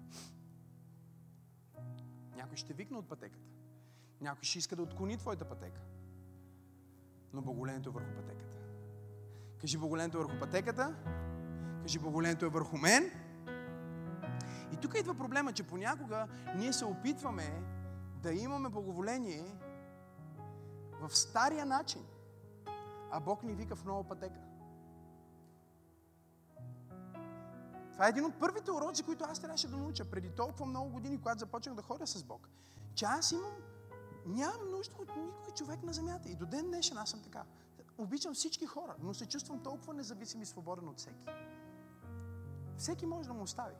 [2.37, 3.49] Някой ще викне от пътеката.
[4.21, 5.81] Някой ще иска да отклони твоята пътека.
[7.33, 8.57] Но благолението е върху пътеката.
[9.61, 10.95] Кажи благолението е върху пътеката.
[11.83, 13.11] Кажи благолението е върху мен.
[14.73, 17.63] И тук идва проблема, че понякога ние се опитваме
[18.23, 19.45] да имаме благоволение
[21.01, 22.03] в стария начин,
[23.11, 24.48] а Бог ни вика в нова пътека.
[27.99, 31.19] Това е един от първите уроци, които аз трябваше да науча преди толкова много години,
[31.19, 32.49] когато започнах да ходя с Бог.
[32.95, 33.53] Че аз имам,
[34.27, 36.29] нямам нужда от никой човек на земята.
[36.29, 37.45] И до ден днешен аз съм така.
[37.99, 41.25] Обичам всички хора, но се чувствам толкова независим и свободен от всеки.
[42.77, 43.75] Всеки може да му остави.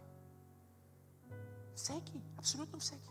[1.75, 3.11] Всеки, абсолютно всеки.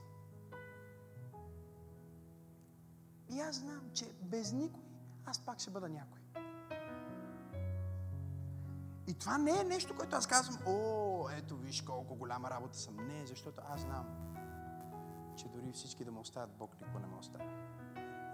[3.29, 4.83] И аз знам, че без никой
[5.25, 6.19] аз пак ще бъда някой.
[9.07, 12.95] И това не е нещо, което аз казвам, о, ето виж колко голяма работа съм.
[12.95, 14.05] Не, защото аз знам,
[15.37, 17.43] че дори всички да ме оставят, Бог никога не ме оставя.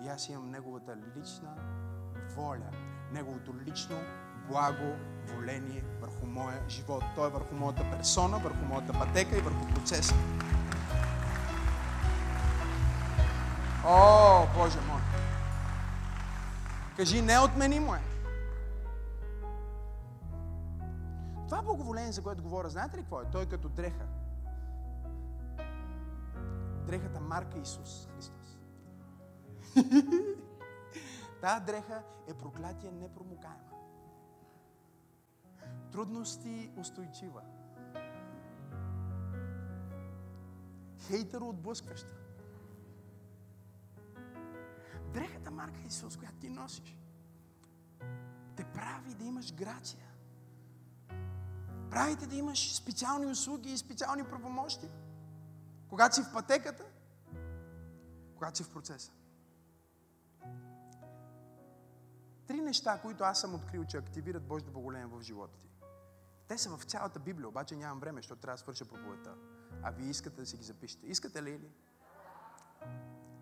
[0.04, 1.56] И аз имам Неговата лична
[2.36, 2.72] воля,
[3.12, 3.98] Неговото лично
[4.48, 4.96] благо,
[5.28, 7.04] воление върху моя живот.
[7.16, 10.16] Той е върху моята персона, върху моята пътека и върху процеса.
[13.86, 15.02] О, Боже мой!
[16.98, 18.13] Кажи, неотменимо е.
[21.64, 23.32] Благоволение, за което говоря, знаете ли какво е?
[23.32, 24.08] Той като дреха.
[26.86, 28.60] Дрехата марка Исус Христос.
[31.42, 33.58] Тая дреха е проклятие непромокаема.
[35.92, 37.42] Трудности устойчива.
[41.08, 42.16] Хейтър отблъскваща.
[45.14, 46.98] Дрехата марка Исус, която ти носиш,
[48.56, 50.13] те прави да имаш грация.
[51.94, 54.90] Правите да имаш специални услуги и специални правомощи.
[55.90, 56.84] Когато си в пътеката,
[58.36, 59.12] когато си в процеса.
[62.48, 65.68] Три неща, които аз съм открил, че активират Божието благоление в живота ти.
[66.48, 69.36] Те са в цялата Библия, обаче нямам време, защото трябва да свърша проповедта.
[69.84, 71.08] А вие искате да си ги запишете.
[71.08, 71.72] Искате ли или?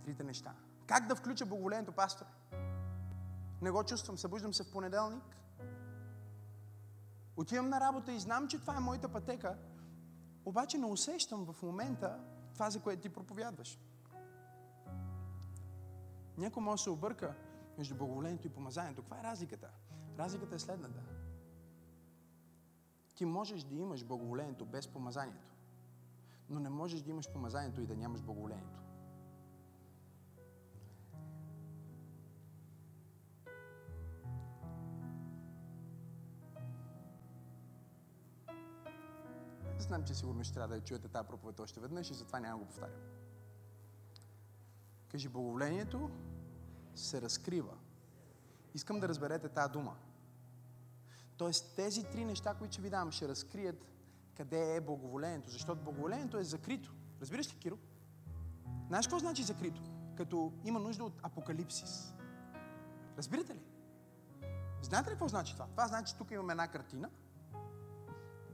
[0.04, 0.54] Трите неща.
[0.88, 2.26] Как да включа благоволението, пастор?
[3.62, 4.18] Не го чувствам.
[4.18, 5.24] Събуждам се в понеделник.
[7.38, 9.58] Отивам на работа и знам, че това е моята пътека,
[10.46, 12.20] обаче не усещам в момента
[12.54, 13.80] това, за което ти проповядваш.
[16.38, 17.36] Някой може да се обърка
[17.78, 19.02] между благоволението и помазанието.
[19.02, 19.70] Каква е разликата?
[20.18, 21.02] Разликата е следната.
[23.16, 25.54] Ти можеш да имаш благоволението без помазанието,
[26.50, 28.80] но не можеш да имаш помазанието и да нямаш благоволението.
[39.82, 42.60] Знам, че сигурно ще трябва да я чуете тази проповед още веднъж и затова няма
[42.60, 43.00] го повтарям.
[45.08, 46.10] Кажи, благоволението
[46.96, 47.74] се разкрива.
[48.74, 49.96] Искам да разберете тази дума.
[51.38, 53.92] Тоест тези три неща, които ще ви дам, ще разкрият
[54.38, 55.50] къде е благоволението.
[55.50, 56.94] Защото благоволението е закрито.
[57.22, 57.78] Разбираш ли, Киро?
[58.88, 59.82] Знаеш какво значи закрито?
[60.18, 62.14] Като има нужда от апокалипсис.
[63.18, 63.62] Разбирате ли?
[64.82, 65.68] Знаете ли какво значи това?
[65.68, 67.10] Това значи, че тук имаме една картина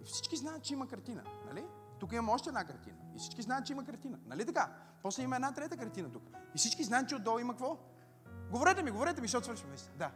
[0.08, 1.24] всички знаят, че има картина.
[1.46, 1.66] Нали?
[2.00, 2.98] Тук имаме още една картина.
[3.16, 4.18] И всички знаят, че има картина.
[4.26, 4.72] Нали така?
[5.04, 6.24] После има една трета картина тук.
[6.56, 7.78] И всички знаят, че отдолу има какво?
[8.52, 9.76] Говорете ми, говорете ми, защото свършваме.
[9.98, 10.12] Да.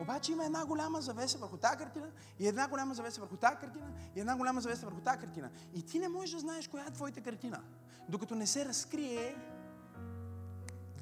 [0.00, 3.92] Обаче има една голяма завеса върху тази картина и една голяма завеса върху тази картина
[4.16, 5.50] и една голяма завеса върху тази картина.
[5.74, 7.62] И ти не можеш да знаеш коя е твоята картина,
[8.08, 9.36] докато не се разкрие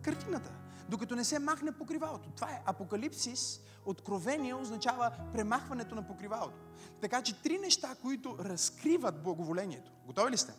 [0.02, 0.52] картината.
[0.88, 2.30] Докато не се махне покривалото.
[2.30, 6.58] Това е апокалипсис, откровение означава премахването на покривалото.
[7.00, 9.92] Така че три неща, които разкриват благоволението.
[10.06, 10.52] Готови ли сте?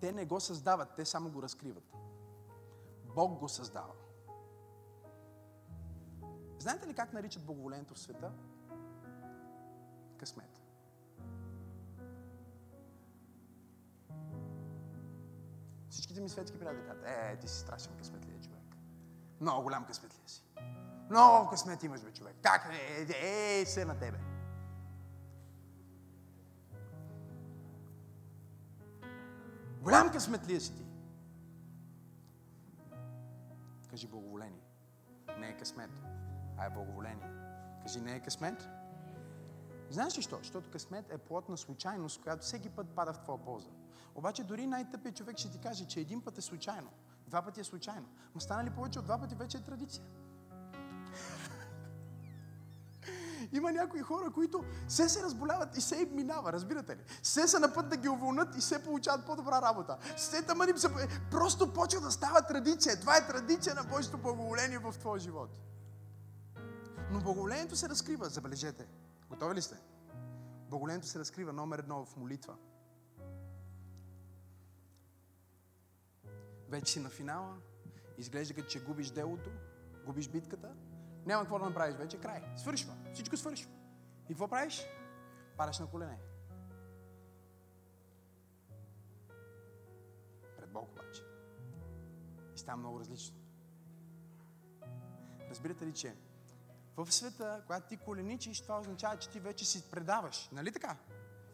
[0.00, 1.94] Те не го създават, те само го разкриват.
[3.14, 3.92] Бог го създава.
[6.58, 8.32] Знаете ли как наричат благоволението в света?
[10.16, 10.65] Късмет.
[15.90, 18.76] Всичките ми светски приятели казват, е, ти си страшен късметлия човек.
[19.40, 20.44] Много голям късметлия си.
[21.10, 22.36] Много късмет имаш, бе, човек.
[22.42, 22.70] Как?
[22.72, 24.18] Е, е, е, се на тебе.
[29.80, 30.82] Голям късмет ли си ти?
[33.90, 34.62] Кажи благоволение.
[35.38, 35.90] Не е късмет,
[36.58, 37.30] а е благоволение.
[37.82, 38.68] Кажи не е късмет.
[39.90, 40.38] Знаеш ли що?
[40.38, 43.70] Защото късмет е плод на случайност, която всеки път пада в твоя полза.
[44.16, 46.90] Обаче дори най-тъпият човек ще ти каже, че един път е случайно,
[47.26, 48.06] два пъти е случайно.
[48.34, 50.02] Но стана ли повече от два пъти, вече е традиция.
[53.52, 57.00] Има някои хора, които се се разболяват и се им минава, разбирате ли?
[57.22, 59.98] Се са на път да ги уволнат и се получават по-добра работа.
[60.16, 60.88] Се тъмън им се...
[61.30, 63.00] Просто почва да става традиция.
[63.00, 65.50] Това е традиция на Божието благоволение в твоя живот.
[67.10, 68.86] Но благоволението се разкрива, забележете.
[69.28, 69.76] Готови ли сте?
[70.70, 72.54] Благоволението се разкрива номер едно в молитва.
[76.68, 77.56] Вече си на финала,
[78.18, 79.50] изглежда като че губиш делото,
[80.06, 80.74] губиш битката,
[81.26, 82.42] няма какво да направиш вече, край.
[82.56, 82.94] Свършва.
[83.14, 83.70] Всичко свършва.
[84.24, 84.86] И какво правиш?
[85.56, 86.18] Падаш на колене.
[90.56, 91.22] Пред Бог обаче.
[92.54, 93.36] И става много различно.
[95.50, 96.16] Разбирате ли, че
[96.96, 100.48] в света, когато ти коленичиш, това означава, че ти вече си предаваш.
[100.52, 100.96] Нали така?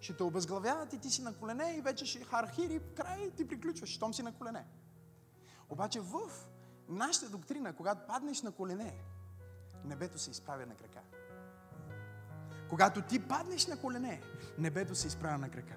[0.00, 3.48] Ще те обезглавяват и ти си на колене и вече ще хархири, край и ти
[3.48, 4.66] приключваш, щом си на колене.
[5.72, 6.20] Обаче в
[6.88, 8.94] нашата доктрина, когато паднеш на колене,
[9.84, 11.00] небето се изправя на крака.
[12.68, 14.22] Когато ти паднеш на колене,
[14.58, 15.76] небето се изправя на крака.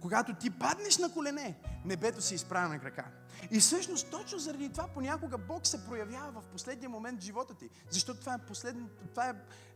[0.00, 3.04] Когато ти паднеш на колене, небето се изправя на крака.
[3.50, 7.70] И всъщност точно заради това понякога Бог се проявява в последния момент в живота ти.
[7.90, 9.34] Защото това е, последно, това е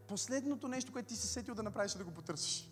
[0.08, 2.70] последното нещо, което ти си сетил да направиш, да го потърсиш.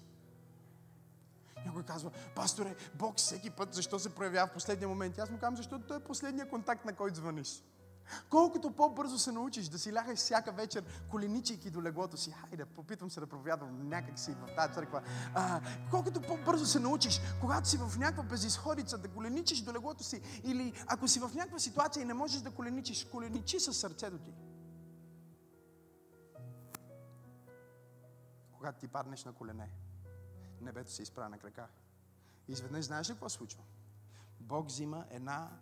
[1.66, 5.16] Някой казва, пасторе, Бог всеки път защо се проявява в последния момент?
[5.16, 7.62] И аз му казвам, защото той е последния контакт, на който звъниш.
[8.30, 13.10] Колкото по-бързо се научиш да си лягаш всяка вечер, коленичейки до леглото си, хайде, попитвам
[13.10, 15.02] се да проповядвам някак си в тази църква.
[15.34, 20.22] А, колкото по-бързо се научиш, когато си в някаква безисходица, да коленичиш до леглото си,
[20.44, 24.32] или ако си в някаква ситуация и не можеш да коленичиш, коленичи със сърцето ти.
[28.52, 29.70] Когато ти паднеш на колене,
[30.60, 31.68] небето се изправя на крака.
[32.48, 33.62] И изведнъж знаеш ли какво случва?
[34.40, 35.60] Бог взима една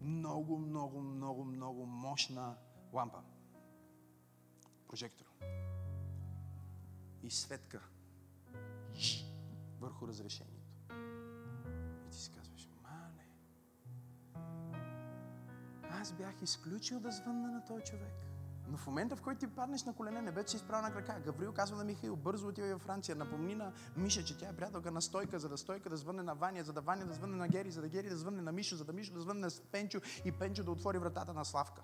[0.00, 2.56] много, много, много, много мощна
[2.92, 3.22] лампа.
[4.88, 5.26] Прожектор.
[7.22, 7.80] И светка
[9.80, 10.74] върху разрешението.
[12.06, 13.26] И ти си казваш, мале,
[15.90, 18.29] аз бях изключил да звънна на този човек.
[18.70, 21.20] Но в момента, в който ти паднеш на колене, небето си изправя на крака.
[21.24, 24.90] Гаврил казва на Михаил, бързо отива във Франция, напомни на Миша, че тя е приятелка
[24.90, 27.48] на Стойка, за да Стойка да звънне на Ваня, за да Ваня да звънне на
[27.48, 30.00] Гери, за да Гери да звънне на Мишо, за да Мишо да звънне на Пенчо
[30.24, 31.82] и Пенчо да отвори вратата на Славка.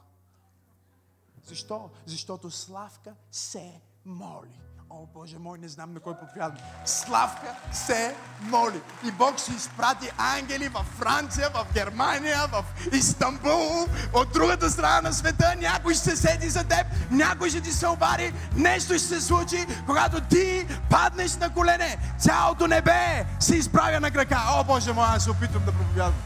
[1.44, 1.90] Защо?
[2.06, 4.60] Защото Славка се моли.
[4.88, 6.58] О, Боже мой, не знам на кой проповядвам.
[6.84, 8.80] Славка се моли.
[9.04, 15.12] И Бог ще изпрати ангели в Франция, в Германия, в Истанбул, от другата страна на
[15.12, 15.54] света.
[15.58, 19.66] Някой ще се седи за теб, някой ще ти се обади, нещо ще се случи,
[19.86, 21.96] когато ти паднеш на колене.
[22.18, 24.38] Цялото небе се изправя на крака.
[24.48, 26.22] О, Боже мой, аз се опитвам да проповядвам.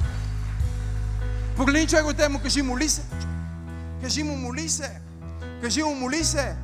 [1.57, 3.03] Погледни човек от му, кажи, моли се.
[4.03, 5.01] Кажи му, моли се.
[5.63, 6.57] Кажи му, моли се.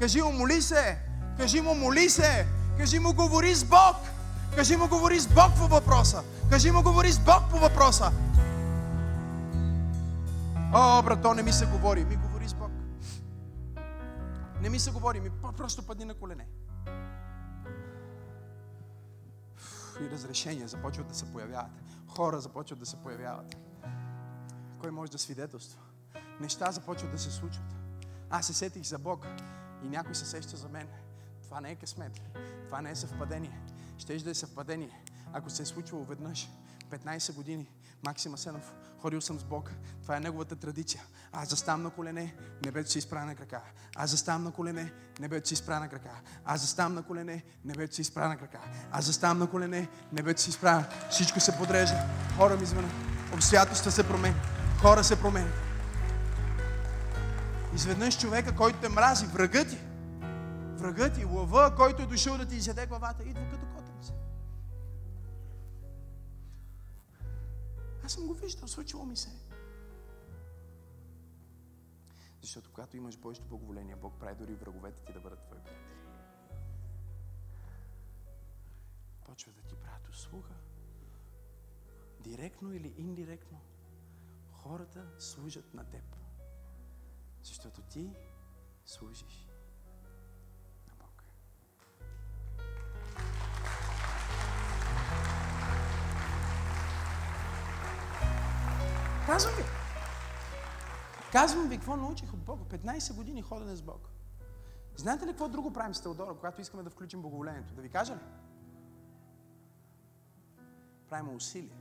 [0.00, 1.07] Кажи му, моли се.
[1.38, 2.46] Кажи му, моли се.
[2.78, 3.96] Кажи му, говори с Бог.
[4.56, 6.22] Кажи му, говори с Бог по въпроса.
[6.50, 8.12] Кажи му, говори с Бог по въпроса.
[10.74, 12.04] О, брато, не ми се говори.
[12.04, 12.70] Ми говори с Бог.
[14.62, 16.46] Не ми се говори, ми просто падни на колене.
[20.00, 21.70] И разрешения започват да се появяват.
[22.08, 23.56] Хора започват да се появяват.
[24.80, 25.80] Кой може да свидетелства?
[26.40, 27.76] Неща започват да се случват.
[28.30, 29.26] Аз се сетих за Бог
[29.84, 30.88] и някой се сеща за мен.
[31.48, 32.20] Това не е късмет.
[32.66, 33.60] Това не е съвпадение.
[33.98, 35.02] Щеш да е съвпадение.
[35.32, 36.48] Ако се е случило веднъж,
[36.90, 37.70] 15 години,
[38.06, 39.72] Максима Сенов, ходил съм с Бог.
[40.02, 41.02] Това е неговата традиция.
[41.32, 42.34] Аз заставам на колене,
[42.64, 43.60] небето се изправя на крака.
[43.96, 46.10] Аз заставам на колене, небето се изправя на крака.
[46.44, 48.60] Аз заставам на колене, небето се изправя на крака.
[48.92, 50.84] Аз заставам на колене, небето се изправя.
[51.10, 52.06] Всичко се подрежда.
[52.36, 52.92] Хора ми звънат.
[53.34, 54.46] Обстоятелства се променят.
[54.80, 55.54] Хора се променят.
[57.74, 59.78] Изведнъж човека, който те мрази, врагът ти,
[60.78, 64.12] врагът ти, лъва, който е дошъл да ти изяде главата, идва като котенце.
[68.04, 69.30] Аз съм го виждал, случило ми се.
[72.40, 75.98] Защото когато имаш Божието благоволение, Бог прави дори враговете ти да бъдат твои приятели.
[79.24, 80.54] Почва да ти правят услуга.
[82.20, 83.60] Директно или индиректно.
[84.52, 86.04] Хората служат на теб.
[87.42, 88.14] Защото ти
[88.84, 89.47] служиш
[99.28, 99.62] Казвам ви.
[101.32, 102.64] Казвам ви какво научих от Бога.
[102.64, 104.08] 15 години ходене с Бог.
[104.96, 107.74] Знаете ли какво друго правим с Теодора, когато искаме да включим благоволението?
[107.74, 108.20] Да ви кажа ли?
[111.08, 111.78] Правим усилия.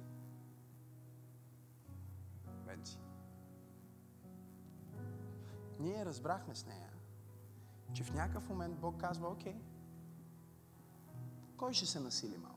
[2.65, 2.99] Вече.
[5.79, 6.89] Ние разбрахме с нея,
[7.93, 9.61] че в някакъв момент Бог казва, окей,
[11.57, 12.56] кой ще се насили малко?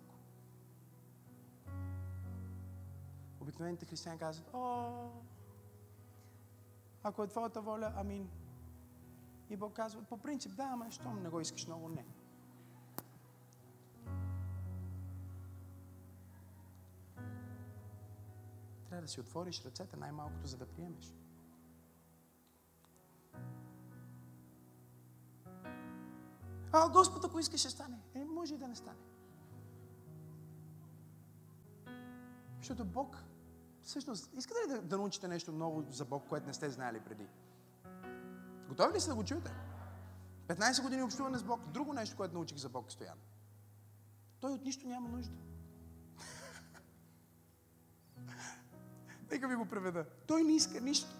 [3.40, 5.08] Обикновените християни казват, о,
[7.02, 8.30] ако е твоята воля, амин.
[9.50, 12.06] И Бог казва, по принцип, да, ама щом не го искаш много, не.
[18.88, 21.14] Трябва да си отвориш ръцете най-малкото, за да приемеш.
[26.72, 27.98] А, Господ, ако иска, ще стане.
[28.14, 28.98] Е, може и да не стане.
[32.58, 33.24] Защото Бог,
[33.90, 37.26] всъщност, искате ли да, да научите нещо ново за Бог, което не сте знаели преди?
[38.68, 39.50] Готови ли сте да го чуете?
[40.48, 41.60] 15 години общуване с Бог.
[41.66, 43.18] Друго нещо, което научих за Бог, Стоян.
[44.40, 45.32] Той от нищо няма нужда.
[49.30, 50.06] Нека ви го преведа.
[50.26, 51.10] Той не иска нищо.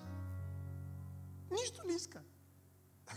[1.51, 2.23] Нищо не иска.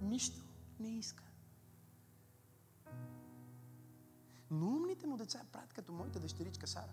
[0.00, 0.44] Нищо
[0.80, 1.25] не иска.
[4.50, 6.92] Но умните му деца правят като моята дъщеричка Сара.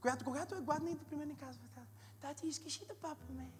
[0.00, 1.62] Която когато е гладна идва при мен и казва,
[2.20, 3.52] тати, искаш ли да папаме?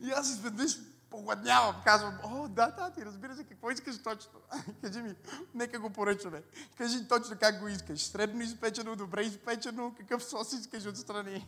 [0.00, 0.78] и аз изведнъж
[1.10, 4.32] Погладнявам, казвам, о, да, тати, разбира се, какво искаш точно?
[4.82, 5.14] Кажи ми,
[5.54, 6.42] нека го поръчаме.
[6.76, 8.00] Кажи точно как го искаш.
[8.00, 11.46] Средно изпечено, добре изпечено, какъв сос искаш отстрани.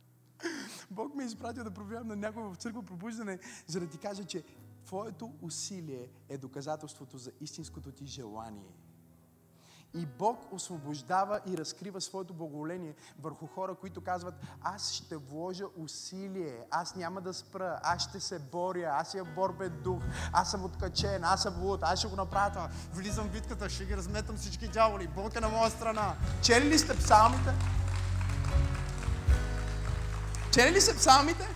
[0.90, 4.24] Бог ме е изпратил да проверявам на някой в църква пробуждане, за да ти кажа,
[4.24, 4.44] че
[4.86, 8.72] твоето усилие е доказателството за истинското ти желание.
[9.94, 16.66] И Бог освобождава и разкрива своето благоволение върху хора, които казват, аз ще вложа усилие,
[16.70, 20.02] аз няма да спра, аз ще се боря, аз имам борбен дух,
[20.32, 22.70] аз съм откачен, аз съм луд, аз ще го направя.
[22.92, 26.16] Влизам в битката, ще ги разметам всички дяволи, Бог е на моя страна.
[26.42, 27.54] Чели ли сте псалмите?
[30.52, 31.48] Чели ли сте псалмите?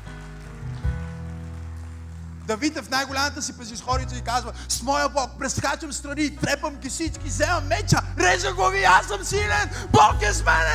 [2.47, 6.89] Давид е в най-голямата си безисходица и казва, с моя Бог прескачам страни, трепам ги
[6.89, 10.75] всички, вземам меча, режа глави, аз съм силен, Бог е с мене!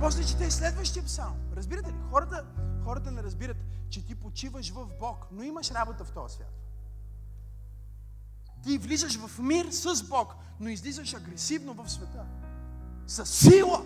[0.00, 1.34] После чете следващия псалм.
[1.56, 1.96] Разбирате ли?
[2.10, 2.44] Хората,
[2.84, 3.56] хората не разбират,
[3.90, 6.52] че ти почиваш в Бог, но имаш работа в този свят.
[8.64, 12.24] Ти влизаш в мир с Бог, но излизаш агресивно в света.
[13.06, 13.82] С сила.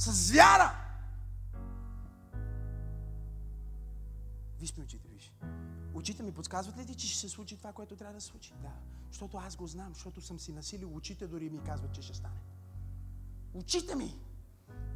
[0.00, 0.76] С вяра.
[4.60, 5.32] Виж ми очите, виж.
[5.94, 8.52] Очите ми подсказват ли ти, че ще се случи това, което трябва да се случи?
[8.62, 8.72] Да.
[9.10, 12.40] Защото аз го знам, защото съм си насилил очите, дори ми казват, че ще стане.
[13.54, 14.18] Очите ми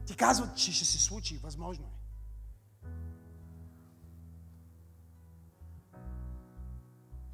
[0.07, 1.39] ти казват, че ще се случи.
[1.39, 1.99] Възможно е.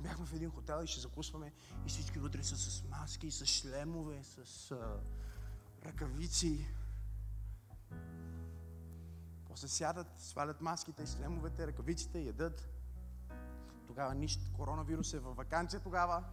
[0.00, 1.52] Бяхме в един хотел и ще закусваме
[1.86, 5.00] и всички вътре са с маски, с шлемове, с а,
[5.84, 6.66] ръкавици.
[9.48, 12.68] После сядат, свалят маските, шлемовете, ръкавиците, ядат.
[13.86, 16.24] Тогава нищо, коронавирус е във вакансия тогава.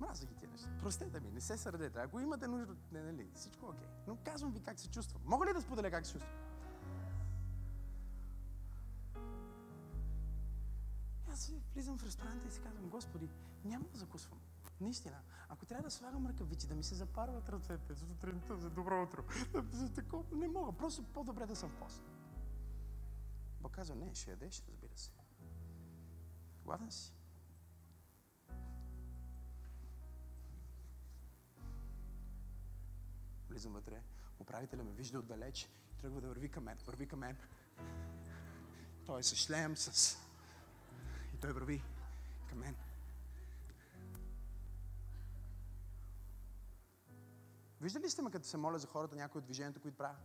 [0.00, 0.68] Мразя ги тия неща.
[0.80, 2.00] Простете ми, не се сърдете.
[2.00, 3.88] Ако имате нужда, не, нали, всичко окей.
[4.06, 5.22] Но казвам ви как се чувствам.
[5.24, 6.32] Мога ли да споделя как се чувствам?
[11.32, 13.28] Аз влизам в ресторанта и си казвам, Господи,
[13.64, 14.38] няма да закусвам.
[14.80, 19.02] Наистина, ако трябва да слагам ръкавици, да ми се запарват ръцете за сутринта, за добро
[19.02, 19.24] утро,
[19.72, 20.72] за такова, не мога.
[20.72, 22.02] Просто по-добре да съм в пост.
[23.60, 25.10] Бог казва, не, ще ядеш, разбира се.
[26.64, 27.14] Гладен си.
[33.48, 34.02] Влизам вътре,
[34.38, 35.68] управителя ме вижда отдалеч,
[36.00, 37.36] тръгва да върви към мен, върви към мен.
[39.06, 40.16] Той е с шлем, с...
[41.34, 41.82] И той върви
[42.48, 42.76] към мен.
[47.82, 50.16] Виждали сте ме, като се моля за хората, някои от движението, които правя?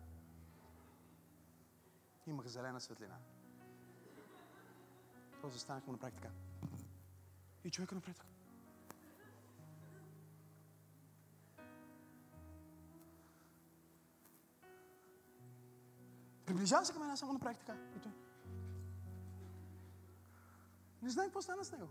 [2.28, 3.18] Имах зелена светлина.
[5.41, 6.30] Просто застанах му направих така.
[7.64, 8.28] И човека направи така.
[16.45, 17.78] Приближава се към мен, аз само направих така.
[17.97, 18.12] И той.
[21.01, 21.89] Не знам какво стана с него.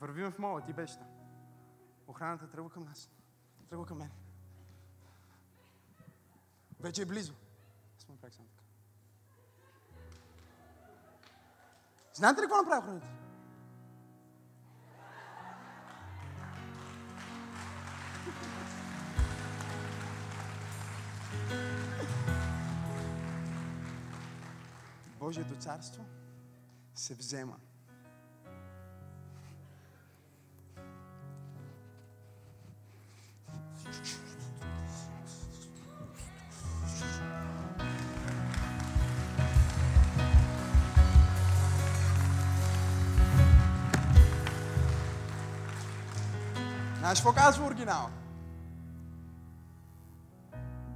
[0.00, 1.08] Вървим в мола, ти беше там.
[2.06, 3.10] Охраната тръгва към нас.
[3.68, 4.10] Тръгва към мен.
[6.80, 7.34] Вече е близо.
[7.96, 8.62] Аз му направих само така.
[12.14, 13.06] Знаете ли какво направи охраната?
[25.18, 26.04] Божието царство
[26.94, 27.56] се взема.
[47.16, 48.10] Знаеш какво казва оригинал?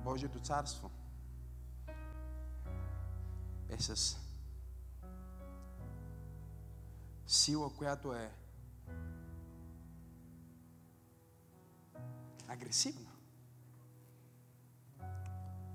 [0.05, 0.91] Божието царство
[3.69, 4.19] е с
[7.27, 8.33] сила, която е
[12.49, 13.11] агресивна,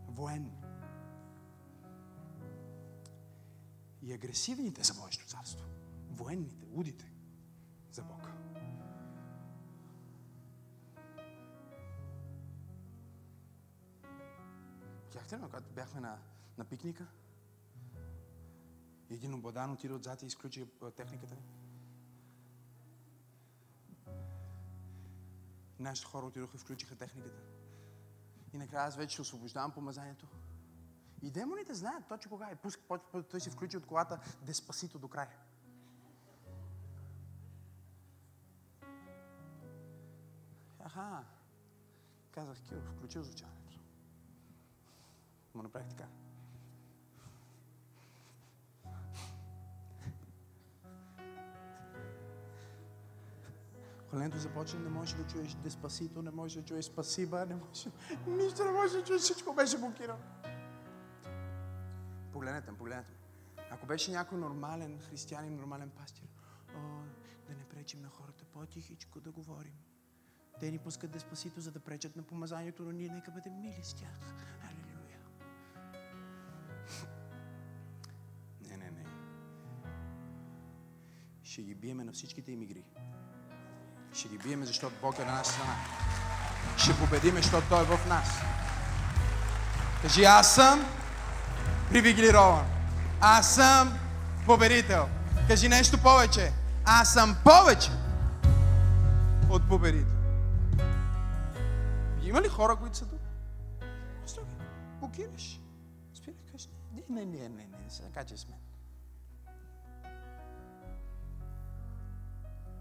[0.07, 0.51] военна.
[4.01, 5.65] И агресивните за Божието царство.
[6.09, 7.11] Военните, лудите
[7.91, 8.34] за Бога.
[15.15, 16.17] Бяхте ли, когато бяхме на,
[16.57, 17.07] на пикника?
[19.09, 21.41] Един обладан отиде отзад и изключи техниката ни.
[25.79, 27.41] Нашите хора отидоха и включиха техниката.
[28.53, 30.27] И накрая аз вече освобождавам помазанието.
[31.21, 32.55] И демоните знаят точно кога е.
[32.55, 32.79] Пуск,
[33.31, 35.37] той се включи от колата Деспасито до края.
[40.79, 41.25] Аха.
[42.31, 43.64] Казах, Киро, включи звучането.
[45.55, 46.07] Му направих така.
[54.09, 57.87] Коленето започна, не можеш да чуеш деспасито, не можеш да чуеш спасиба, не можеш,
[58.27, 60.23] нищо не можеш да чуеш, всичко беше блокирано.
[62.31, 63.17] Погледнете ме, погледнете ме.
[63.71, 66.29] Ако беше някой нормален християнин, нормален пастир,
[66.75, 66.79] о,
[67.47, 69.75] да не пречим на хората по-тихичко да говорим.
[70.59, 73.93] Те ни пускат деспасито, за да пречат на помазанието, но ние нека бъдем мили с
[73.93, 74.33] тях.
[81.55, 82.83] Ще ги биеме на всичките им игри.
[84.13, 85.75] Ще ги биеме, защото Бог е на наша страна.
[86.77, 88.29] Ще победиме, защото Той е в нас.
[90.01, 90.85] Кажи, аз съм
[91.89, 92.65] привилегирован.
[93.21, 93.99] Аз съм
[94.45, 95.09] победител.
[95.47, 96.51] Кажи нещо повече.
[96.85, 97.91] Аз съм повече
[99.49, 100.17] от победител.
[102.23, 103.21] Има ли хора, които са тук?
[104.25, 104.43] Стой,
[104.99, 105.59] блокираш.
[106.13, 106.69] Спирай, кажи.
[106.93, 108.64] Не, не, не, не, не, сега качай с мен.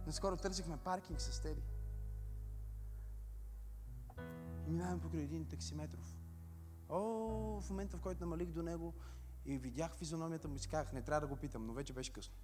[0.07, 1.61] Наскоро търсихме паркинг с тебе.
[4.66, 6.16] И минаваме покрай един таксиметров.
[6.88, 7.00] О,
[7.61, 8.94] в момента, в който намалих до него
[9.46, 12.12] и видях физиономията му и си казах, не трябва да го питам, но вече беше
[12.12, 12.34] късно.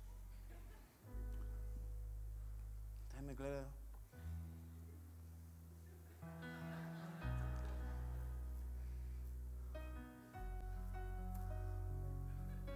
[3.11, 3.65] Той ме гледа.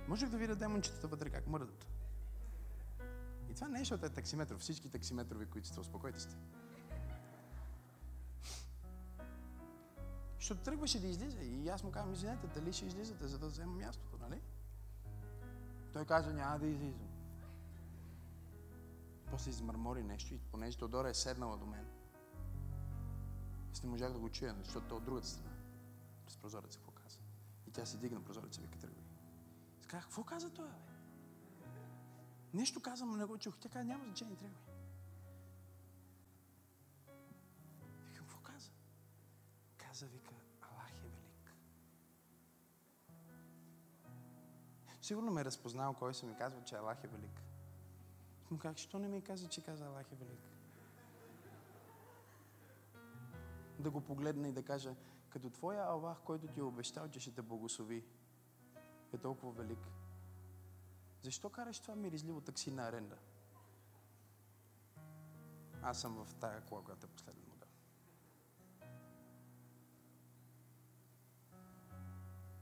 [0.09, 1.94] Можех да видя демончетата вътре как мърдат.
[3.55, 4.61] И това не е, защото е таксиметров.
[4.61, 6.37] Всички таксиметрови, които сте, успокойте сте.
[10.39, 11.41] Защото тръгваше да излиза.
[11.43, 14.41] И аз му казвам, извинете, дали ще излизате, за да взема мястото, нали?
[15.93, 17.09] Той каза, няма да излизам.
[19.31, 21.87] После измърмори нещо и понеже Тодора е седнала до мен,
[23.73, 25.57] аз не можах да го чуя, защото той е от другата страна.
[26.27, 27.19] През прозореца какво каза.
[27.67, 29.05] И тя си дигна прозореца, вика, тръгвай.
[29.87, 30.94] Казах, какво каза той, бе?
[32.55, 33.57] Нещо казвам, но не го чух.
[33.61, 34.63] Тя каза, няма значение, тръгвай.
[38.09, 38.71] Викам, какво каза?
[39.77, 41.55] Каза, вика, Аллах е велик.
[45.01, 47.41] Сигурно ме е разпознал кой съм ми казва, че Аллах е велик.
[48.51, 50.51] Но как, що не ми каза, че каза Аллах е велик?
[53.79, 54.95] Да го погледна и да кажа,
[55.29, 58.05] като твоя Аллах, който ти е обещал, че ще те благослови,
[59.13, 59.89] е толкова велик.
[61.25, 63.17] Защо караш това миризливо такси на аренда?
[65.83, 67.69] Аз съм в тая кола, която е последен модел.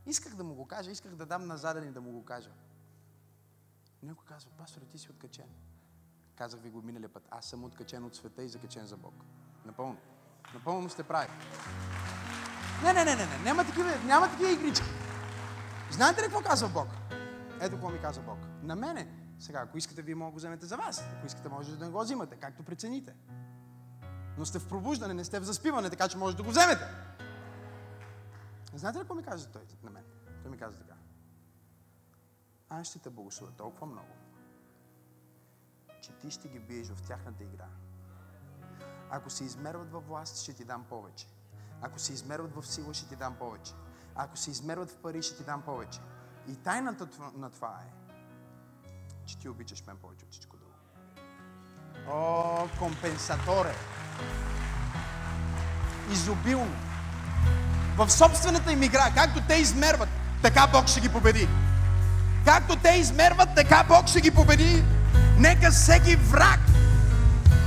[0.07, 2.51] Исках да му го кажа, исках да дам назаден и да му го кажа.
[4.03, 5.49] Някой казва, пасторе, ти си откачен.
[6.35, 7.29] Казах ви го миналия път.
[7.31, 9.15] Аз съм откачен от света и закачен за Бог.
[9.65, 9.99] Напълно.
[10.55, 11.29] Напълно сте прави.
[12.83, 13.39] Не, не, не, не, не.
[13.39, 14.87] Няма такива, няма такива игрички.
[15.91, 17.02] Знаете ли какво казва Бог?
[17.63, 18.39] Ето какво ми каза Бог.
[18.63, 19.09] На мене.
[19.39, 21.05] Сега, ако искате, вие може да го вземете за вас.
[21.17, 23.15] Ако искате, може да го взимате, както прецените.
[24.39, 26.85] Но сте в пробуждане, не сте в заспиване, така че може да го вземете.
[28.75, 30.05] Знаете ли какво ми каза той на мен?
[30.43, 30.95] Той ми каза така.
[32.69, 34.13] Аз ще те благословя толкова много,
[36.01, 37.69] че ти ще ги биеш в тяхната игра.
[39.11, 41.27] Ако се измерват във власт, ще ти дам повече.
[41.81, 43.73] Ако се измерват в сила, ще ти дам повече.
[44.15, 46.01] Ако се измерват в пари, ще ти дам повече.
[46.49, 47.91] И тайната на това е,
[49.27, 50.73] че ти обичаш мен повече от всичко друго.
[52.11, 53.75] О, компенсаторе!
[56.11, 56.77] Изобилно!
[57.97, 60.09] В собствената им игра, както те измерват,
[60.43, 61.49] така Бог ще ги победи.
[62.45, 64.85] Както те измерват, така Бог ще ги победи.
[65.39, 66.61] Нека всеки враг,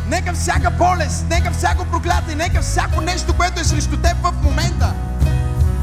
[0.08, 4.94] нека всяка болест, нека всяко проклятие, нека всяко нещо, което е срещу теб в момента,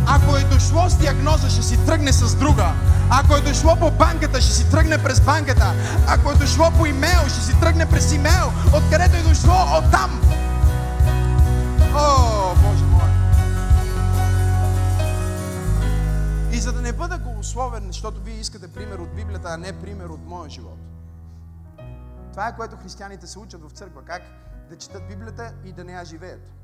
[0.06, 2.72] ако е дошло с диагноза, ще си тръгне с друга.
[3.10, 5.74] Ако е дошло по банката, ще си тръгне през банката.
[6.08, 8.52] Ако е дошло по имейл, ще си тръгне през имейл.
[8.76, 10.20] Откъдето е дошло, оттам.
[11.94, 13.10] О, Боже мой!
[16.52, 20.06] И за да не бъда голословен, защото вие искате пример от Библията, а не пример
[20.06, 20.78] от моя живот.
[22.30, 24.02] Това е което християните се учат в църква.
[24.04, 24.22] Как
[24.70, 26.61] да четат Библията и да не я живеят.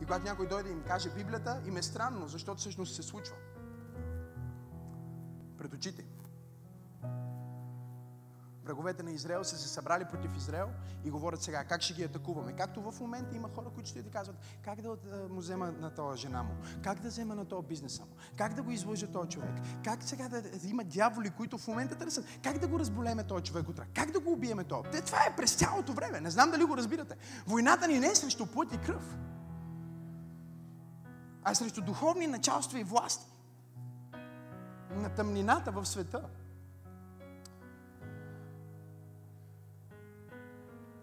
[0.00, 3.36] И когато някой дойде и им каже Библията, им е странно, защото всъщност се случва.
[5.58, 6.04] Пред очите.
[8.66, 10.68] Враговете на Израел са се събрали против Израел
[11.04, 12.52] и говорят сега как ще ги атакуваме.
[12.52, 14.96] Както в момента има хора, които ще ти казват как да
[15.30, 18.62] му взема на този жена му, как да взема на този бизнеса му, как да
[18.62, 19.50] го излъжа този човек,
[19.84, 23.68] как сега да, има дяволи, които в момента търсят, как да го разболеме този човек
[23.68, 24.90] утре, как да го убиеме този.
[24.90, 26.20] Те, това е през цялото време.
[26.20, 27.16] Не знам дали го разбирате.
[27.46, 29.16] Войната ни не е срещу плът и кръв.
[31.48, 33.26] А срещу духовни началства и власти
[34.90, 36.28] на тъмнината в света.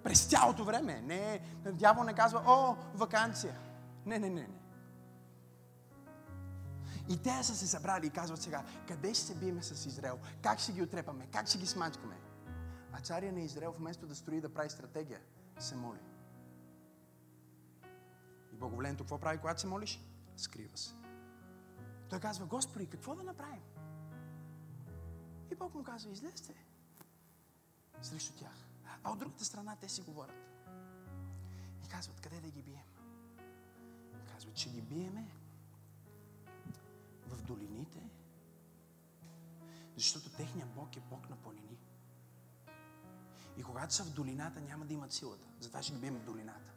[0.03, 1.01] През цялото време.
[1.01, 1.41] Не,
[1.71, 3.55] дявол не казва, о, вакансия.
[4.05, 4.59] Не, не, не, не.
[7.09, 10.19] И те са се събрали и казват сега, къде ще се биеме с Израел?
[10.41, 11.27] Как ще ги отрепаме?
[11.31, 12.15] Как ще ги смачкаме?
[12.93, 15.19] А царя на Израел, вместо да строи да прави стратегия,
[15.59, 15.99] се моли.
[18.53, 20.12] И благоволението какво прави, когато се молиш?
[20.37, 20.93] Скрива се.
[22.09, 23.63] Той казва, Господи, какво да направим?
[25.51, 26.55] И Бог му казва, излезте
[28.05, 28.67] срещу тях.
[29.03, 30.35] А от другата страна те си говорят.
[31.85, 32.83] И казват, къде да ги бием?
[34.33, 35.31] Казват, че ги биеме
[37.27, 38.09] в долините,
[39.95, 41.77] защото техният Бог е Бог на планини.
[43.57, 45.47] И когато са в долината, няма да имат силата.
[45.59, 46.72] Затова ще ги бием в долината.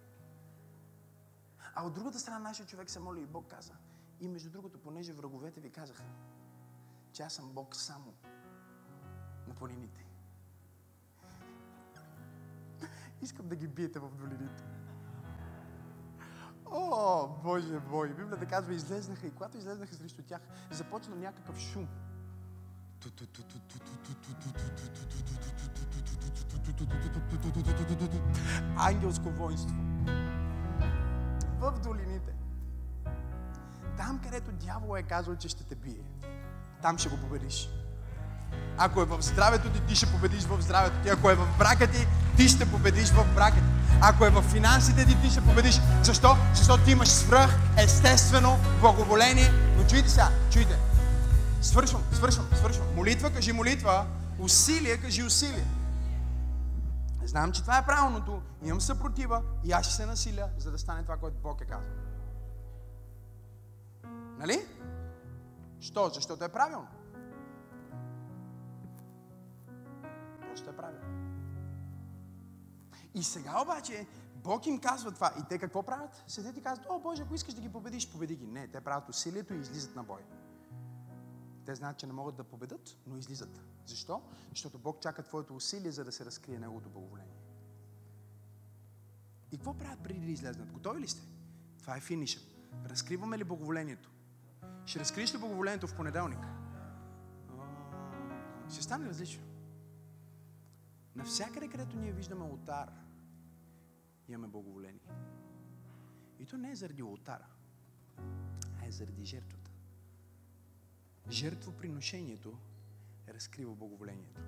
[1.79, 3.72] А от другата страна нашия човек се моли и Бог каза.
[4.20, 6.05] И между другото, понеже враговете ви казаха,
[7.12, 8.14] че аз съм Бог само
[9.49, 10.07] на планините.
[13.22, 14.64] Искам да ги биете в долините.
[16.66, 18.09] О, Боже мой!
[18.09, 21.89] Библията казва, излезнаха и когато излезнаха срещу тях, започна някакъв шум.
[28.77, 29.77] Ангелско воинство.
[31.61, 32.33] В долините.
[33.97, 36.01] Там, където дявол е казал, че ще те бие,
[36.83, 37.69] там ще го победиш.
[38.79, 41.09] Ако е в здравето ти, ти ще победиш в здравето ти.
[41.09, 43.97] Ако е в брака ти, ти ще победиш в брака ти.
[44.01, 45.81] Ако е в финансите ти, ти ще победиш.
[46.03, 46.37] Защо?
[46.55, 49.53] Защото ти имаш свръх, естествено, благоволение.
[49.77, 50.79] Но чуйте сега, чуйте.
[51.63, 52.87] Свършвам, свършвам, свършвам.
[52.97, 54.07] Молитва, кажи молитва.
[54.39, 55.65] Усилие, кажи усилие.
[57.27, 58.43] Знам, че това е правилното.
[58.62, 61.91] Имам съпротива и аз ще се насиля, за да стане това, което Бог е казал.
[64.39, 64.66] Нали?
[65.81, 66.09] Що?
[66.09, 66.89] Защото е правилно.
[70.41, 71.07] Просто е правилно.
[73.14, 75.33] И сега обаче Бог им казва това.
[75.41, 76.24] И те какво правят?
[76.27, 78.47] Седят и казват, о Боже, ако искаш да ги победиш, победи ги.
[78.47, 80.20] Не, те правят усилието и излизат на бой.
[81.64, 83.61] Те знаят, че не могат да победат, но излизат.
[83.87, 84.22] Защо?
[84.51, 87.37] Защото Бог чака твоето усилие, за да се разкрие Неговото благоволение.
[89.53, 90.72] И какво правят преди да излезнат?
[90.72, 91.22] Готови ли сте?
[91.78, 92.41] Това е финиша.
[92.84, 94.11] Разкриваме ли благоволението?
[94.87, 96.47] Ще разкриеш ли благоволението в понеделник?
[98.72, 99.43] Ще стане различно.
[101.14, 102.93] Навсякъде, където ние виждаме алтар,
[104.28, 105.11] имаме благоволение.
[106.39, 107.47] И то не е заради алтара,
[108.82, 109.70] а е заради жертвата.
[111.30, 112.59] Жертвоприношението
[113.35, 114.41] разкрива благоволението.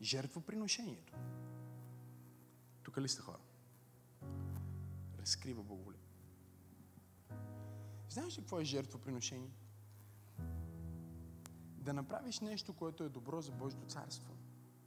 [0.00, 1.12] Жертвоприношението.
[2.82, 3.40] Тук ли сте хора?
[5.18, 6.02] Разкрива благоволението.
[8.08, 9.52] Знаеш ли какво е жертвоприношение?
[11.78, 14.36] Да направиш нещо, което е добро за Божието царство,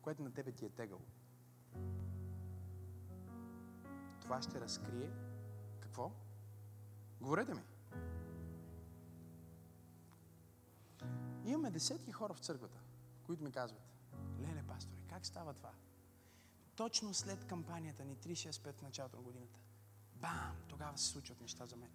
[0.01, 1.05] което на тебе ти е тегало.
[4.21, 5.11] Това ще разкрие
[5.79, 6.11] какво?
[7.21, 7.61] Говорете ми.
[11.45, 12.79] Имаме десетки хора в църквата,
[13.25, 13.81] които ми казват,
[14.39, 15.71] леле, пасторе, как става това?
[16.75, 19.59] Точно след кампанията ни 365 в началото на годината.
[20.15, 20.55] Бам!
[20.67, 21.91] Тогава се случват неща за мен.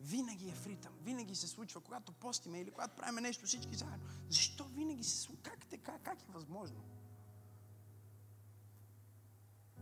[0.00, 0.90] Винаги е в.
[1.02, 4.08] Винаги се случва, когато постиме или когато правим нещо всички заедно.
[4.28, 5.42] Защо винаги се случва?
[5.42, 5.98] Как така?
[5.98, 6.80] Как е възможно?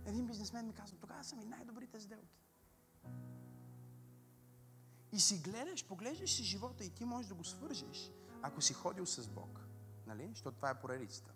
[0.04, 2.38] Един бизнесмен ми казва, тогава са ми най-добрите сделки.
[5.12, 8.10] И си гледаш, поглеждаш си живота и ти можеш да го свържеш,
[8.42, 9.60] ако си ходил с Бог.
[10.06, 10.28] Нали?
[10.28, 11.32] Защото това е поредицата.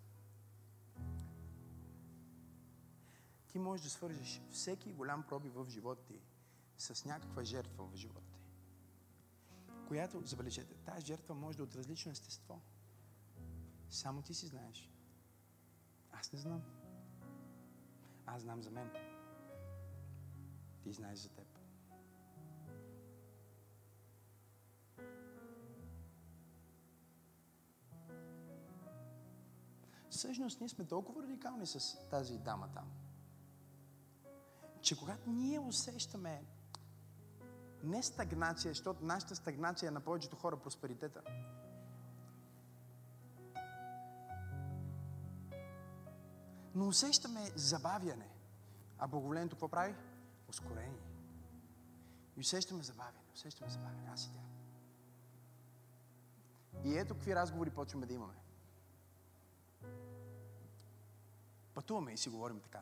[3.47, 6.21] Ти можеш да свържеш всеки голям проби в живота ти
[6.77, 8.53] с някаква жертва в живота ти.
[9.87, 12.61] Която, забележете, тази жертва може да е от различно естество.
[13.89, 14.91] Само ти си знаеш.
[16.11, 16.61] Аз не знам.
[18.25, 18.91] Аз знам за мен.
[20.83, 21.52] Ти знаеш за теб.
[30.13, 32.91] Всъщност ние сме толкова радикални с тази дама там,
[34.81, 36.45] че когато ние усещаме
[37.83, 41.21] не стагнация, защото нашата стагнация е на повечето хора просперитета.
[46.75, 48.29] Но усещаме забавяне.
[48.99, 49.95] А благоволението какво прави?
[50.49, 51.01] Ускорение.
[52.37, 54.09] И усещаме забавяне, усещаме забавяне.
[54.13, 54.39] Аз и тя.
[56.83, 58.42] И ето какви разговори почваме да имаме.
[61.73, 62.81] Пътуваме и си говорим така.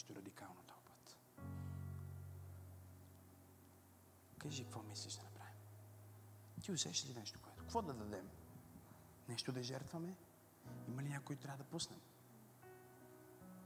[0.00, 1.18] нещо радикално този път.
[4.38, 5.60] Кажи, какво мислиш да направим?
[6.62, 7.58] Ти усещаш ли нещо, което?
[7.58, 8.28] Какво да дадем?
[9.28, 10.16] Нещо да жертваме?
[10.88, 12.00] Има ли някой трябва да пуснем?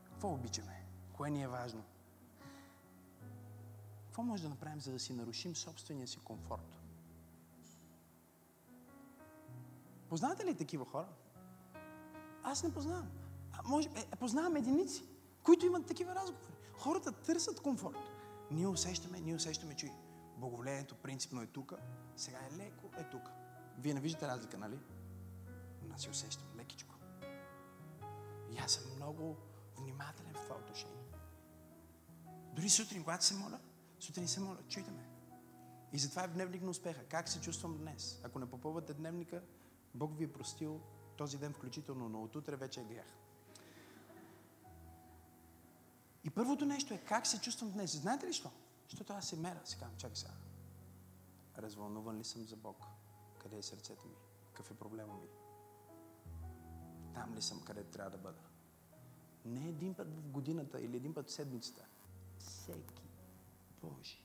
[0.05, 0.87] Какво обичаме?
[1.13, 1.85] Кое ни е важно?
[4.07, 6.74] Какво може да направим, за да си нарушим собствения си комфорт?
[10.15, 11.09] Познавате ли такива хора?
[12.43, 13.11] Аз не познавам.
[13.53, 15.05] А може, е, познавам единици,
[15.43, 16.53] които имат такива разговори.
[16.73, 17.99] Хората търсят комфорт.
[18.51, 19.93] Ние усещаме, ние усещаме, че
[20.37, 21.75] боговлението принципно е тук,
[22.17, 23.31] сега е леко, е тук.
[23.79, 24.79] Вие не виждате разлика, нали?
[25.83, 26.95] Но аз си усещам лекичко.
[28.51, 29.37] И аз съм много
[29.77, 31.05] внимателен в това отношение.
[32.53, 33.61] Дори сутрин, когато се моля,
[34.01, 35.09] сутрин се моля, чуйте ме.
[35.93, 37.05] И затова е в дневник на успеха.
[37.05, 38.21] Как се чувствам днес?
[38.25, 39.43] Ако не попълвате дневника,
[39.95, 40.81] Бог ви е простил
[41.17, 43.17] този ден включително, но от утре вече е грях.
[46.25, 47.97] И първото нещо е как се чувствам днес.
[47.97, 48.51] Знаете ли що?
[48.89, 49.61] Защото аз се мера.
[49.61, 50.33] Казвам, чакай сега.
[51.59, 52.87] Развълнуван ли съм за Бог?
[53.39, 54.15] Къде е сърцето ми?
[54.47, 55.29] Какъв е проблема ми?
[57.15, 58.41] Там ли съм, къде трябва да бъда?
[59.45, 61.87] Не един път в годината или един път в седмицата.
[62.39, 63.03] Всеки
[63.83, 64.24] Божи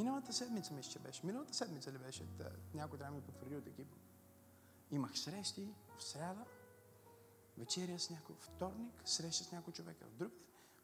[0.00, 1.26] Миналата седмица, мисля, че беше.
[1.26, 2.24] Миналата седмица ли беше?
[2.24, 3.96] Да, някой трябва да ми потвърди от екипа.
[4.90, 6.44] Имах срещи в сряда,
[7.58, 10.32] вечеря с някой вторник, среща с някой човека в друг.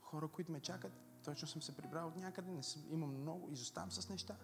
[0.01, 0.93] Хора, които ме чакат,
[1.25, 4.37] точно съм се прибрал от някъде, не съм, имам много, изоставам с неща.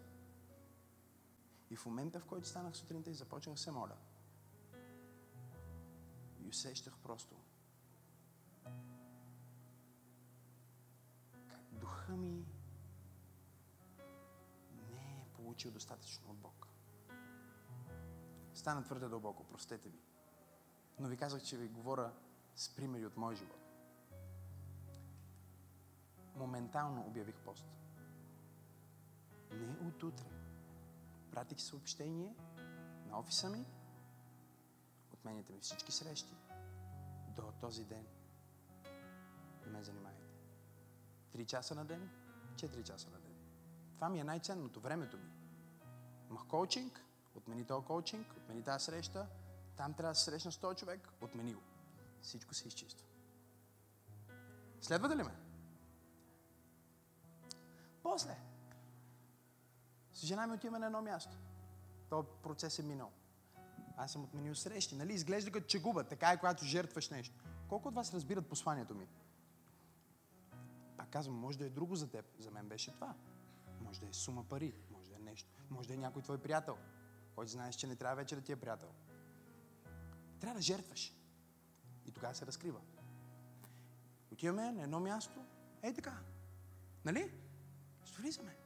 [1.70, 3.96] И в момента, в който станах сутринта и започнах се моля,
[6.40, 7.36] и усещах просто
[11.48, 12.46] как духа ми
[15.52, 16.66] получил достатъчно от Бог.
[18.54, 19.98] Стана твърде дълбоко, простете ми.
[20.98, 22.12] Но ви казах, че ви говоря
[22.54, 23.60] с примери от мой живот.
[26.36, 27.66] Моментално обявих пост.
[29.50, 30.26] Не от утре.
[31.30, 32.34] Пратих съобщение
[33.06, 33.66] на офиса ми,
[35.12, 36.36] отменяте ми всички срещи
[37.36, 38.06] до този ден.
[39.66, 40.24] Не ме занимайте.
[41.32, 42.10] Три часа на ден,
[42.56, 43.36] четири часа на ден.
[43.94, 45.41] Това ми е най-ценното, времето ми.
[46.32, 47.04] Мах коучинг,
[47.34, 49.26] отмени този коучинг, отмени тази среща,
[49.76, 51.60] там трябва да се срещна с този човек, отмени го.
[52.20, 53.06] Всичко се изчиства.
[54.80, 55.34] Следвате ли ме?
[58.02, 58.36] После.
[60.12, 61.36] С жена ми отиваме на едно място.
[62.10, 63.10] Този процес е минал.
[63.96, 64.96] Аз съм отменил срещи.
[64.96, 65.12] Нали?
[65.12, 66.04] Изглежда като чегуба.
[66.04, 67.34] Така е, когато жертваш нещо.
[67.68, 69.08] Колко от вас разбират посланието ми?
[70.96, 72.24] Пак казвам, може да е друго за теб.
[72.38, 73.14] За мен беше това.
[73.80, 74.74] Може да е сума пари.
[75.32, 75.50] Нещо.
[75.70, 76.78] Може да е някой твой приятел,
[77.34, 78.88] който знаеш, че не трябва вече да ти е приятел.
[80.40, 81.12] Трябва да жертваш.
[82.06, 82.80] И тогава се разкрива.
[84.32, 85.44] Отиваме на едно място.
[85.82, 86.18] Ей така.
[87.04, 87.34] Нали?
[88.18, 88.56] Влизаме.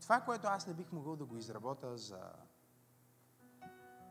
[0.00, 2.32] Това, което аз не бих могъл да го изработя за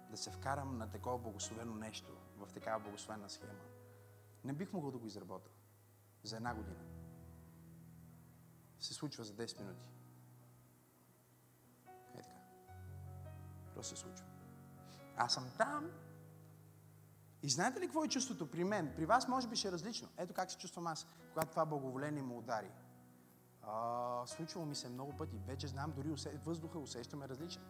[0.09, 3.63] да се вкарам на такова благословено нещо, в такава благословена схема,
[4.43, 5.51] не бих могъл да го изработя
[6.23, 6.96] за една година.
[8.79, 9.85] Се случва за 10 минути.
[12.15, 12.39] Е така.
[13.73, 14.25] Просто се случва.
[15.17, 15.91] Аз съм там.
[17.43, 18.93] И знаете ли какво е чувството при мен?
[18.95, 20.09] При вас може би ще е различно.
[20.17, 22.71] Ето как се чувствам аз, когато това благоволение му удари.
[23.61, 25.37] А, случвало ми се много пъти.
[25.47, 26.37] Вече знам, дори усе...
[26.45, 27.63] въздуха усещаме различен.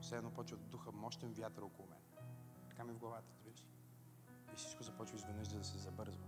[0.00, 1.98] Все едно почва да духа мощен вятър около мен.
[2.68, 3.66] Така ми в главата, разбираш.
[4.52, 6.24] И всичко започва изведнъж да се забързва.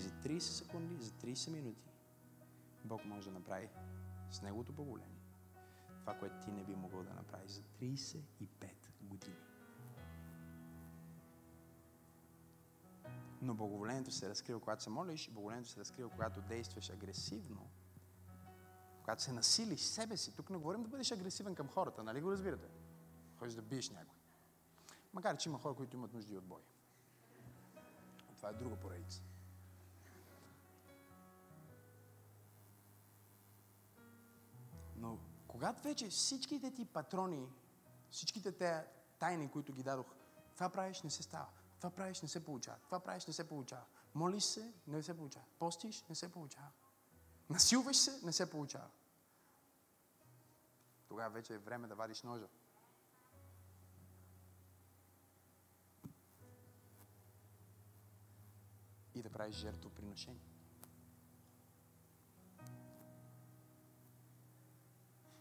[0.00, 1.90] За 30 секунди, за 30 минути
[2.84, 3.68] Бог може да направи
[4.30, 5.20] с Неговото благоволение
[6.10, 8.22] това, което ти не би могъл да направиш за 35
[9.00, 9.36] години.
[13.42, 17.70] Но благоволението се разкрива, когато се молиш, и благоволението се разкрива, когато действаш агресивно,
[18.98, 20.36] когато се насилиш себе си.
[20.36, 22.68] Тук не говорим да бъдеш агресивен към хората, нали го разбирате?
[23.38, 24.18] Ходиш да биеш някой.
[25.12, 26.62] Макар, че има хора, които имат нужди от бой.
[28.36, 29.22] Това е друга поредица.
[35.50, 37.48] Когато вече всичките ти патрони,
[38.10, 38.84] всичките те
[39.18, 40.06] тайни, които ги дадох,
[40.54, 41.46] това правиш, не се става.
[41.76, 42.78] Това правиш, не се получава.
[42.78, 43.84] Това правиш, не се получава.
[44.14, 45.44] Молиш се, не се получава.
[45.58, 46.70] Постиш, не се получава.
[47.50, 48.90] Насилваш се, не се получава.
[51.08, 52.48] Тогава вече е време да вадиш ножа.
[59.14, 60.49] И да правиш жертвоприношение.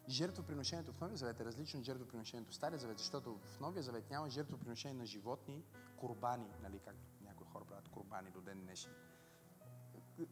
[0.10, 4.10] Жертвоприношението в Новия завет е различно от жертвоприношението в Стария завет, защото в Новия завет
[4.10, 5.64] няма жертвоприношение на животни,
[5.98, 8.92] курбани, нали, както някои хора правят курбани до ден днешен.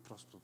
[0.03, 0.41] Просто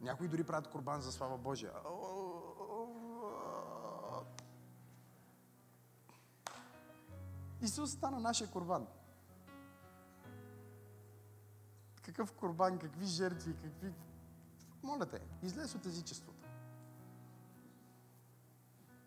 [0.00, 1.72] Някои дори правят корбан за слава Божия.
[7.62, 8.86] Исус стана нашия корбан.
[12.04, 13.92] Какъв корбан, какви жертви, какви...
[14.82, 16.48] Моля те, излез от езичеството.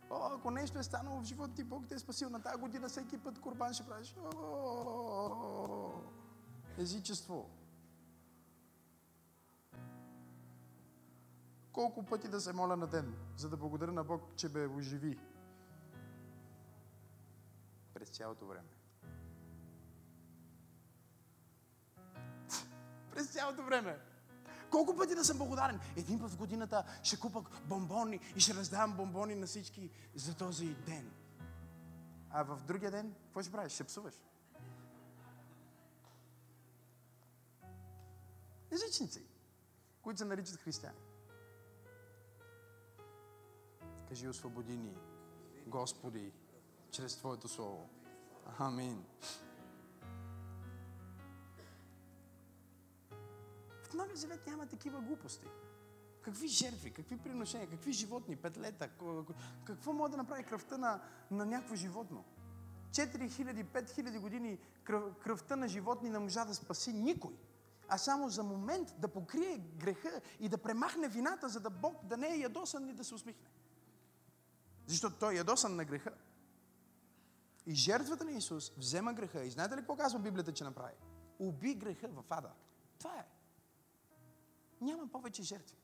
[0.09, 2.89] О, ако нещо е станало в живота ти, Бог те е спасил на тази година,
[2.89, 4.15] всеки път корбан ще правиш.
[6.77, 7.49] Езичество.
[11.71, 15.19] Колко пъти да се моля на ден, за да благодаря на Бог, че ме оживи
[17.93, 18.76] през цялото време.
[23.17, 23.99] През цялото време.
[24.71, 25.79] Колко пъти да съм благодарен?
[25.95, 30.65] Един път в годината ще купа бомбони и ще раздавам бомбони на всички за този
[30.65, 31.11] ден.
[32.29, 33.73] А в другия ден, какво ще правиш?
[33.73, 34.13] Ще псуваш.
[38.71, 39.23] Езичници,
[40.01, 40.97] които се наричат християни.
[44.09, 44.97] Кажи, освободи ни,
[45.67, 46.33] Господи,
[46.91, 47.89] чрез Твоето Слово.
[48.59, 49.05] Амин.
[53.89, 55.47] В Новия Завет няма такива глупости.
[56.21, 58.89] Какви жертви, какви приношения, какви животни, петлета,
[59.65, 61.01] какво може да направи кръвта на,
[61.31, 62.25] на някакво животно?
[62.91, 67.33] 4000-5000 години кръв, кръвта на животни не можа да спаси никой,
[67.87, 72.17] а само за момент да покрие греха и да премахне вината, за да Бог да
[72.17, 73.49] не е ядосан и да се усмихне.
[74.87, 76.13] Защото той е ядосан на греха.
[77.65, 79.43] И жертвата на Исус взема греха.
[79.43, 80.93] И знаете ли какво казва Библията, че направи?
[81.39, 82.51] Уби греха в ада.
[82.99, 83.25] Това е.
[84.81, 85.77] Няма повече жертви.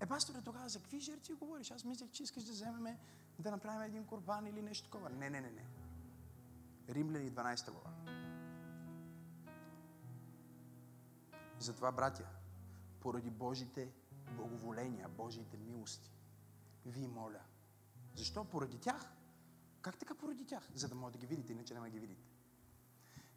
[0.00, 1.70] Е, пасторе, тогава за какви жертви говориш?
[1.70, 2.96] Аз мислех, че искаш да вземем,
[3.38, 5.10] да направим един корбан или нещо такова.
[5.10, 5.64] Не, не, не, не.
[6.88, 7.90] Римляни 12 глава.
[11.58, 12.28] Затова, братя,
[13.00, 13.92] поради Божите
[14.36, 16.10] благоволения, Божиите милости,
[16.86, 17.40] ви моля.
[18.14, 18.44] Защо?
[18.44, 19.12] Поради тях.
[19.80, 20.68] Как така поради тях?
[20.74, 22.28] За да може да ги видите, иначе няма ги видите.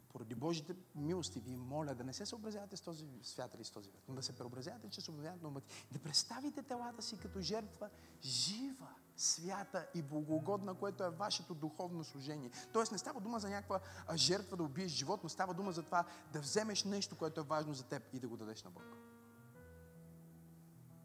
[0.09, 3.89] Поради Божите милости ви моля да не се съобразявате с този свят или с този
[3.91, 5.63] век, но да се преобразявате чрез обновяването на умът.
[5.91, 7.89] Да представите телата си като жертва
[8.21, 12.51] жива, свята и благогодна, което е вашето духовно служение.
[12.73, 13.79] Тоест не става дума за някаква
[14.15, 17.73] жертва да убиеш живот, но става дума за това да вземеш нещо, което е важно
[17.73, 18.83] за теб и да го дадеш на Бог.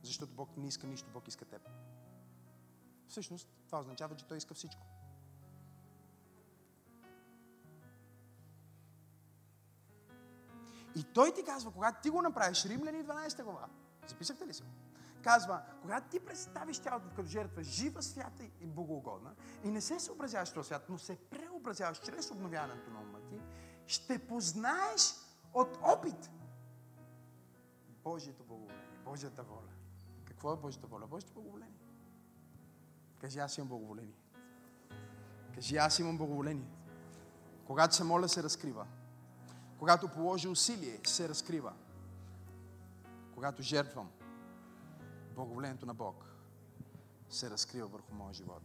[0.02, 1.68] Защото Бог не иска нищо, Бог иска теб.
[3.08, 4.86] Всъщност, това означава, че той иска всичко.
[10.96, 13.66] И той ти казва, когато ти го направиш, Римляни 12 глава,
[14.08, 14.62] записахте ли се?
[15.22, 19.34] Казва, когато ти представиш тялото като жертва жива, свята и богоугодна
[19.64, 23.40] и не се съобразяваш този свят, но се преобразяваш чрез обновяването на ума ти,
[23.86, 25.14] ще познаеш
[25.54, 26.30] от опит
[28.04, 29.72] Божието благоволение, Божията воля.
[30.24, 31.06] Какво е Божията воля?
[31.06, 31.78] Божието благоволение.
[33.20, 34.14] Кажи, аз имам благоволение.
[35.54, 36.68] Кажи, аз имам благоволение.
[37.66, 38.86] Когато се моля, се разкрива.
[39.84, 41.72] Когато положи усилие, се разкрива.
[43.34, 44.08] Когато жертвам,
[45.34, 46.24] благоволението на Бог
[47.30, 48.62] се разкрива върху моя живот.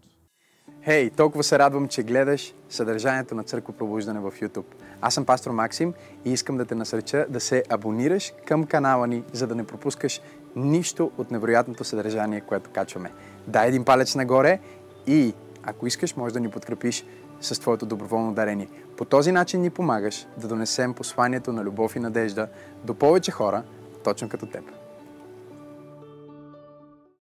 [0.83, 4.75] Хей, hey, толкова се радвам, че гледаш съдържанието на Църква Пробуждане в YouTube.
[5.01, 5.93] Аз съм пастор Максим
[6.25, 10.21] и искам да те насърча да се абонираш към канала ни, за да не пропускаш
[10.55, 13.11] нищо от невероятното съдържание, което качваме.
[13.47, 14.59] Дай един палец нагоре
[15.07, 15.33] и
[15.63, 17.05] ако искаш, може да ни подкрепиш
[17.41, 18.67] с твоето доброволно дарение.
[18.97, 22.47] По този начин ни помагаш да донесем посланието на любов и надежда
[22.83, 23.63] до повече хора,
[24.03, 24.78] точно като теб.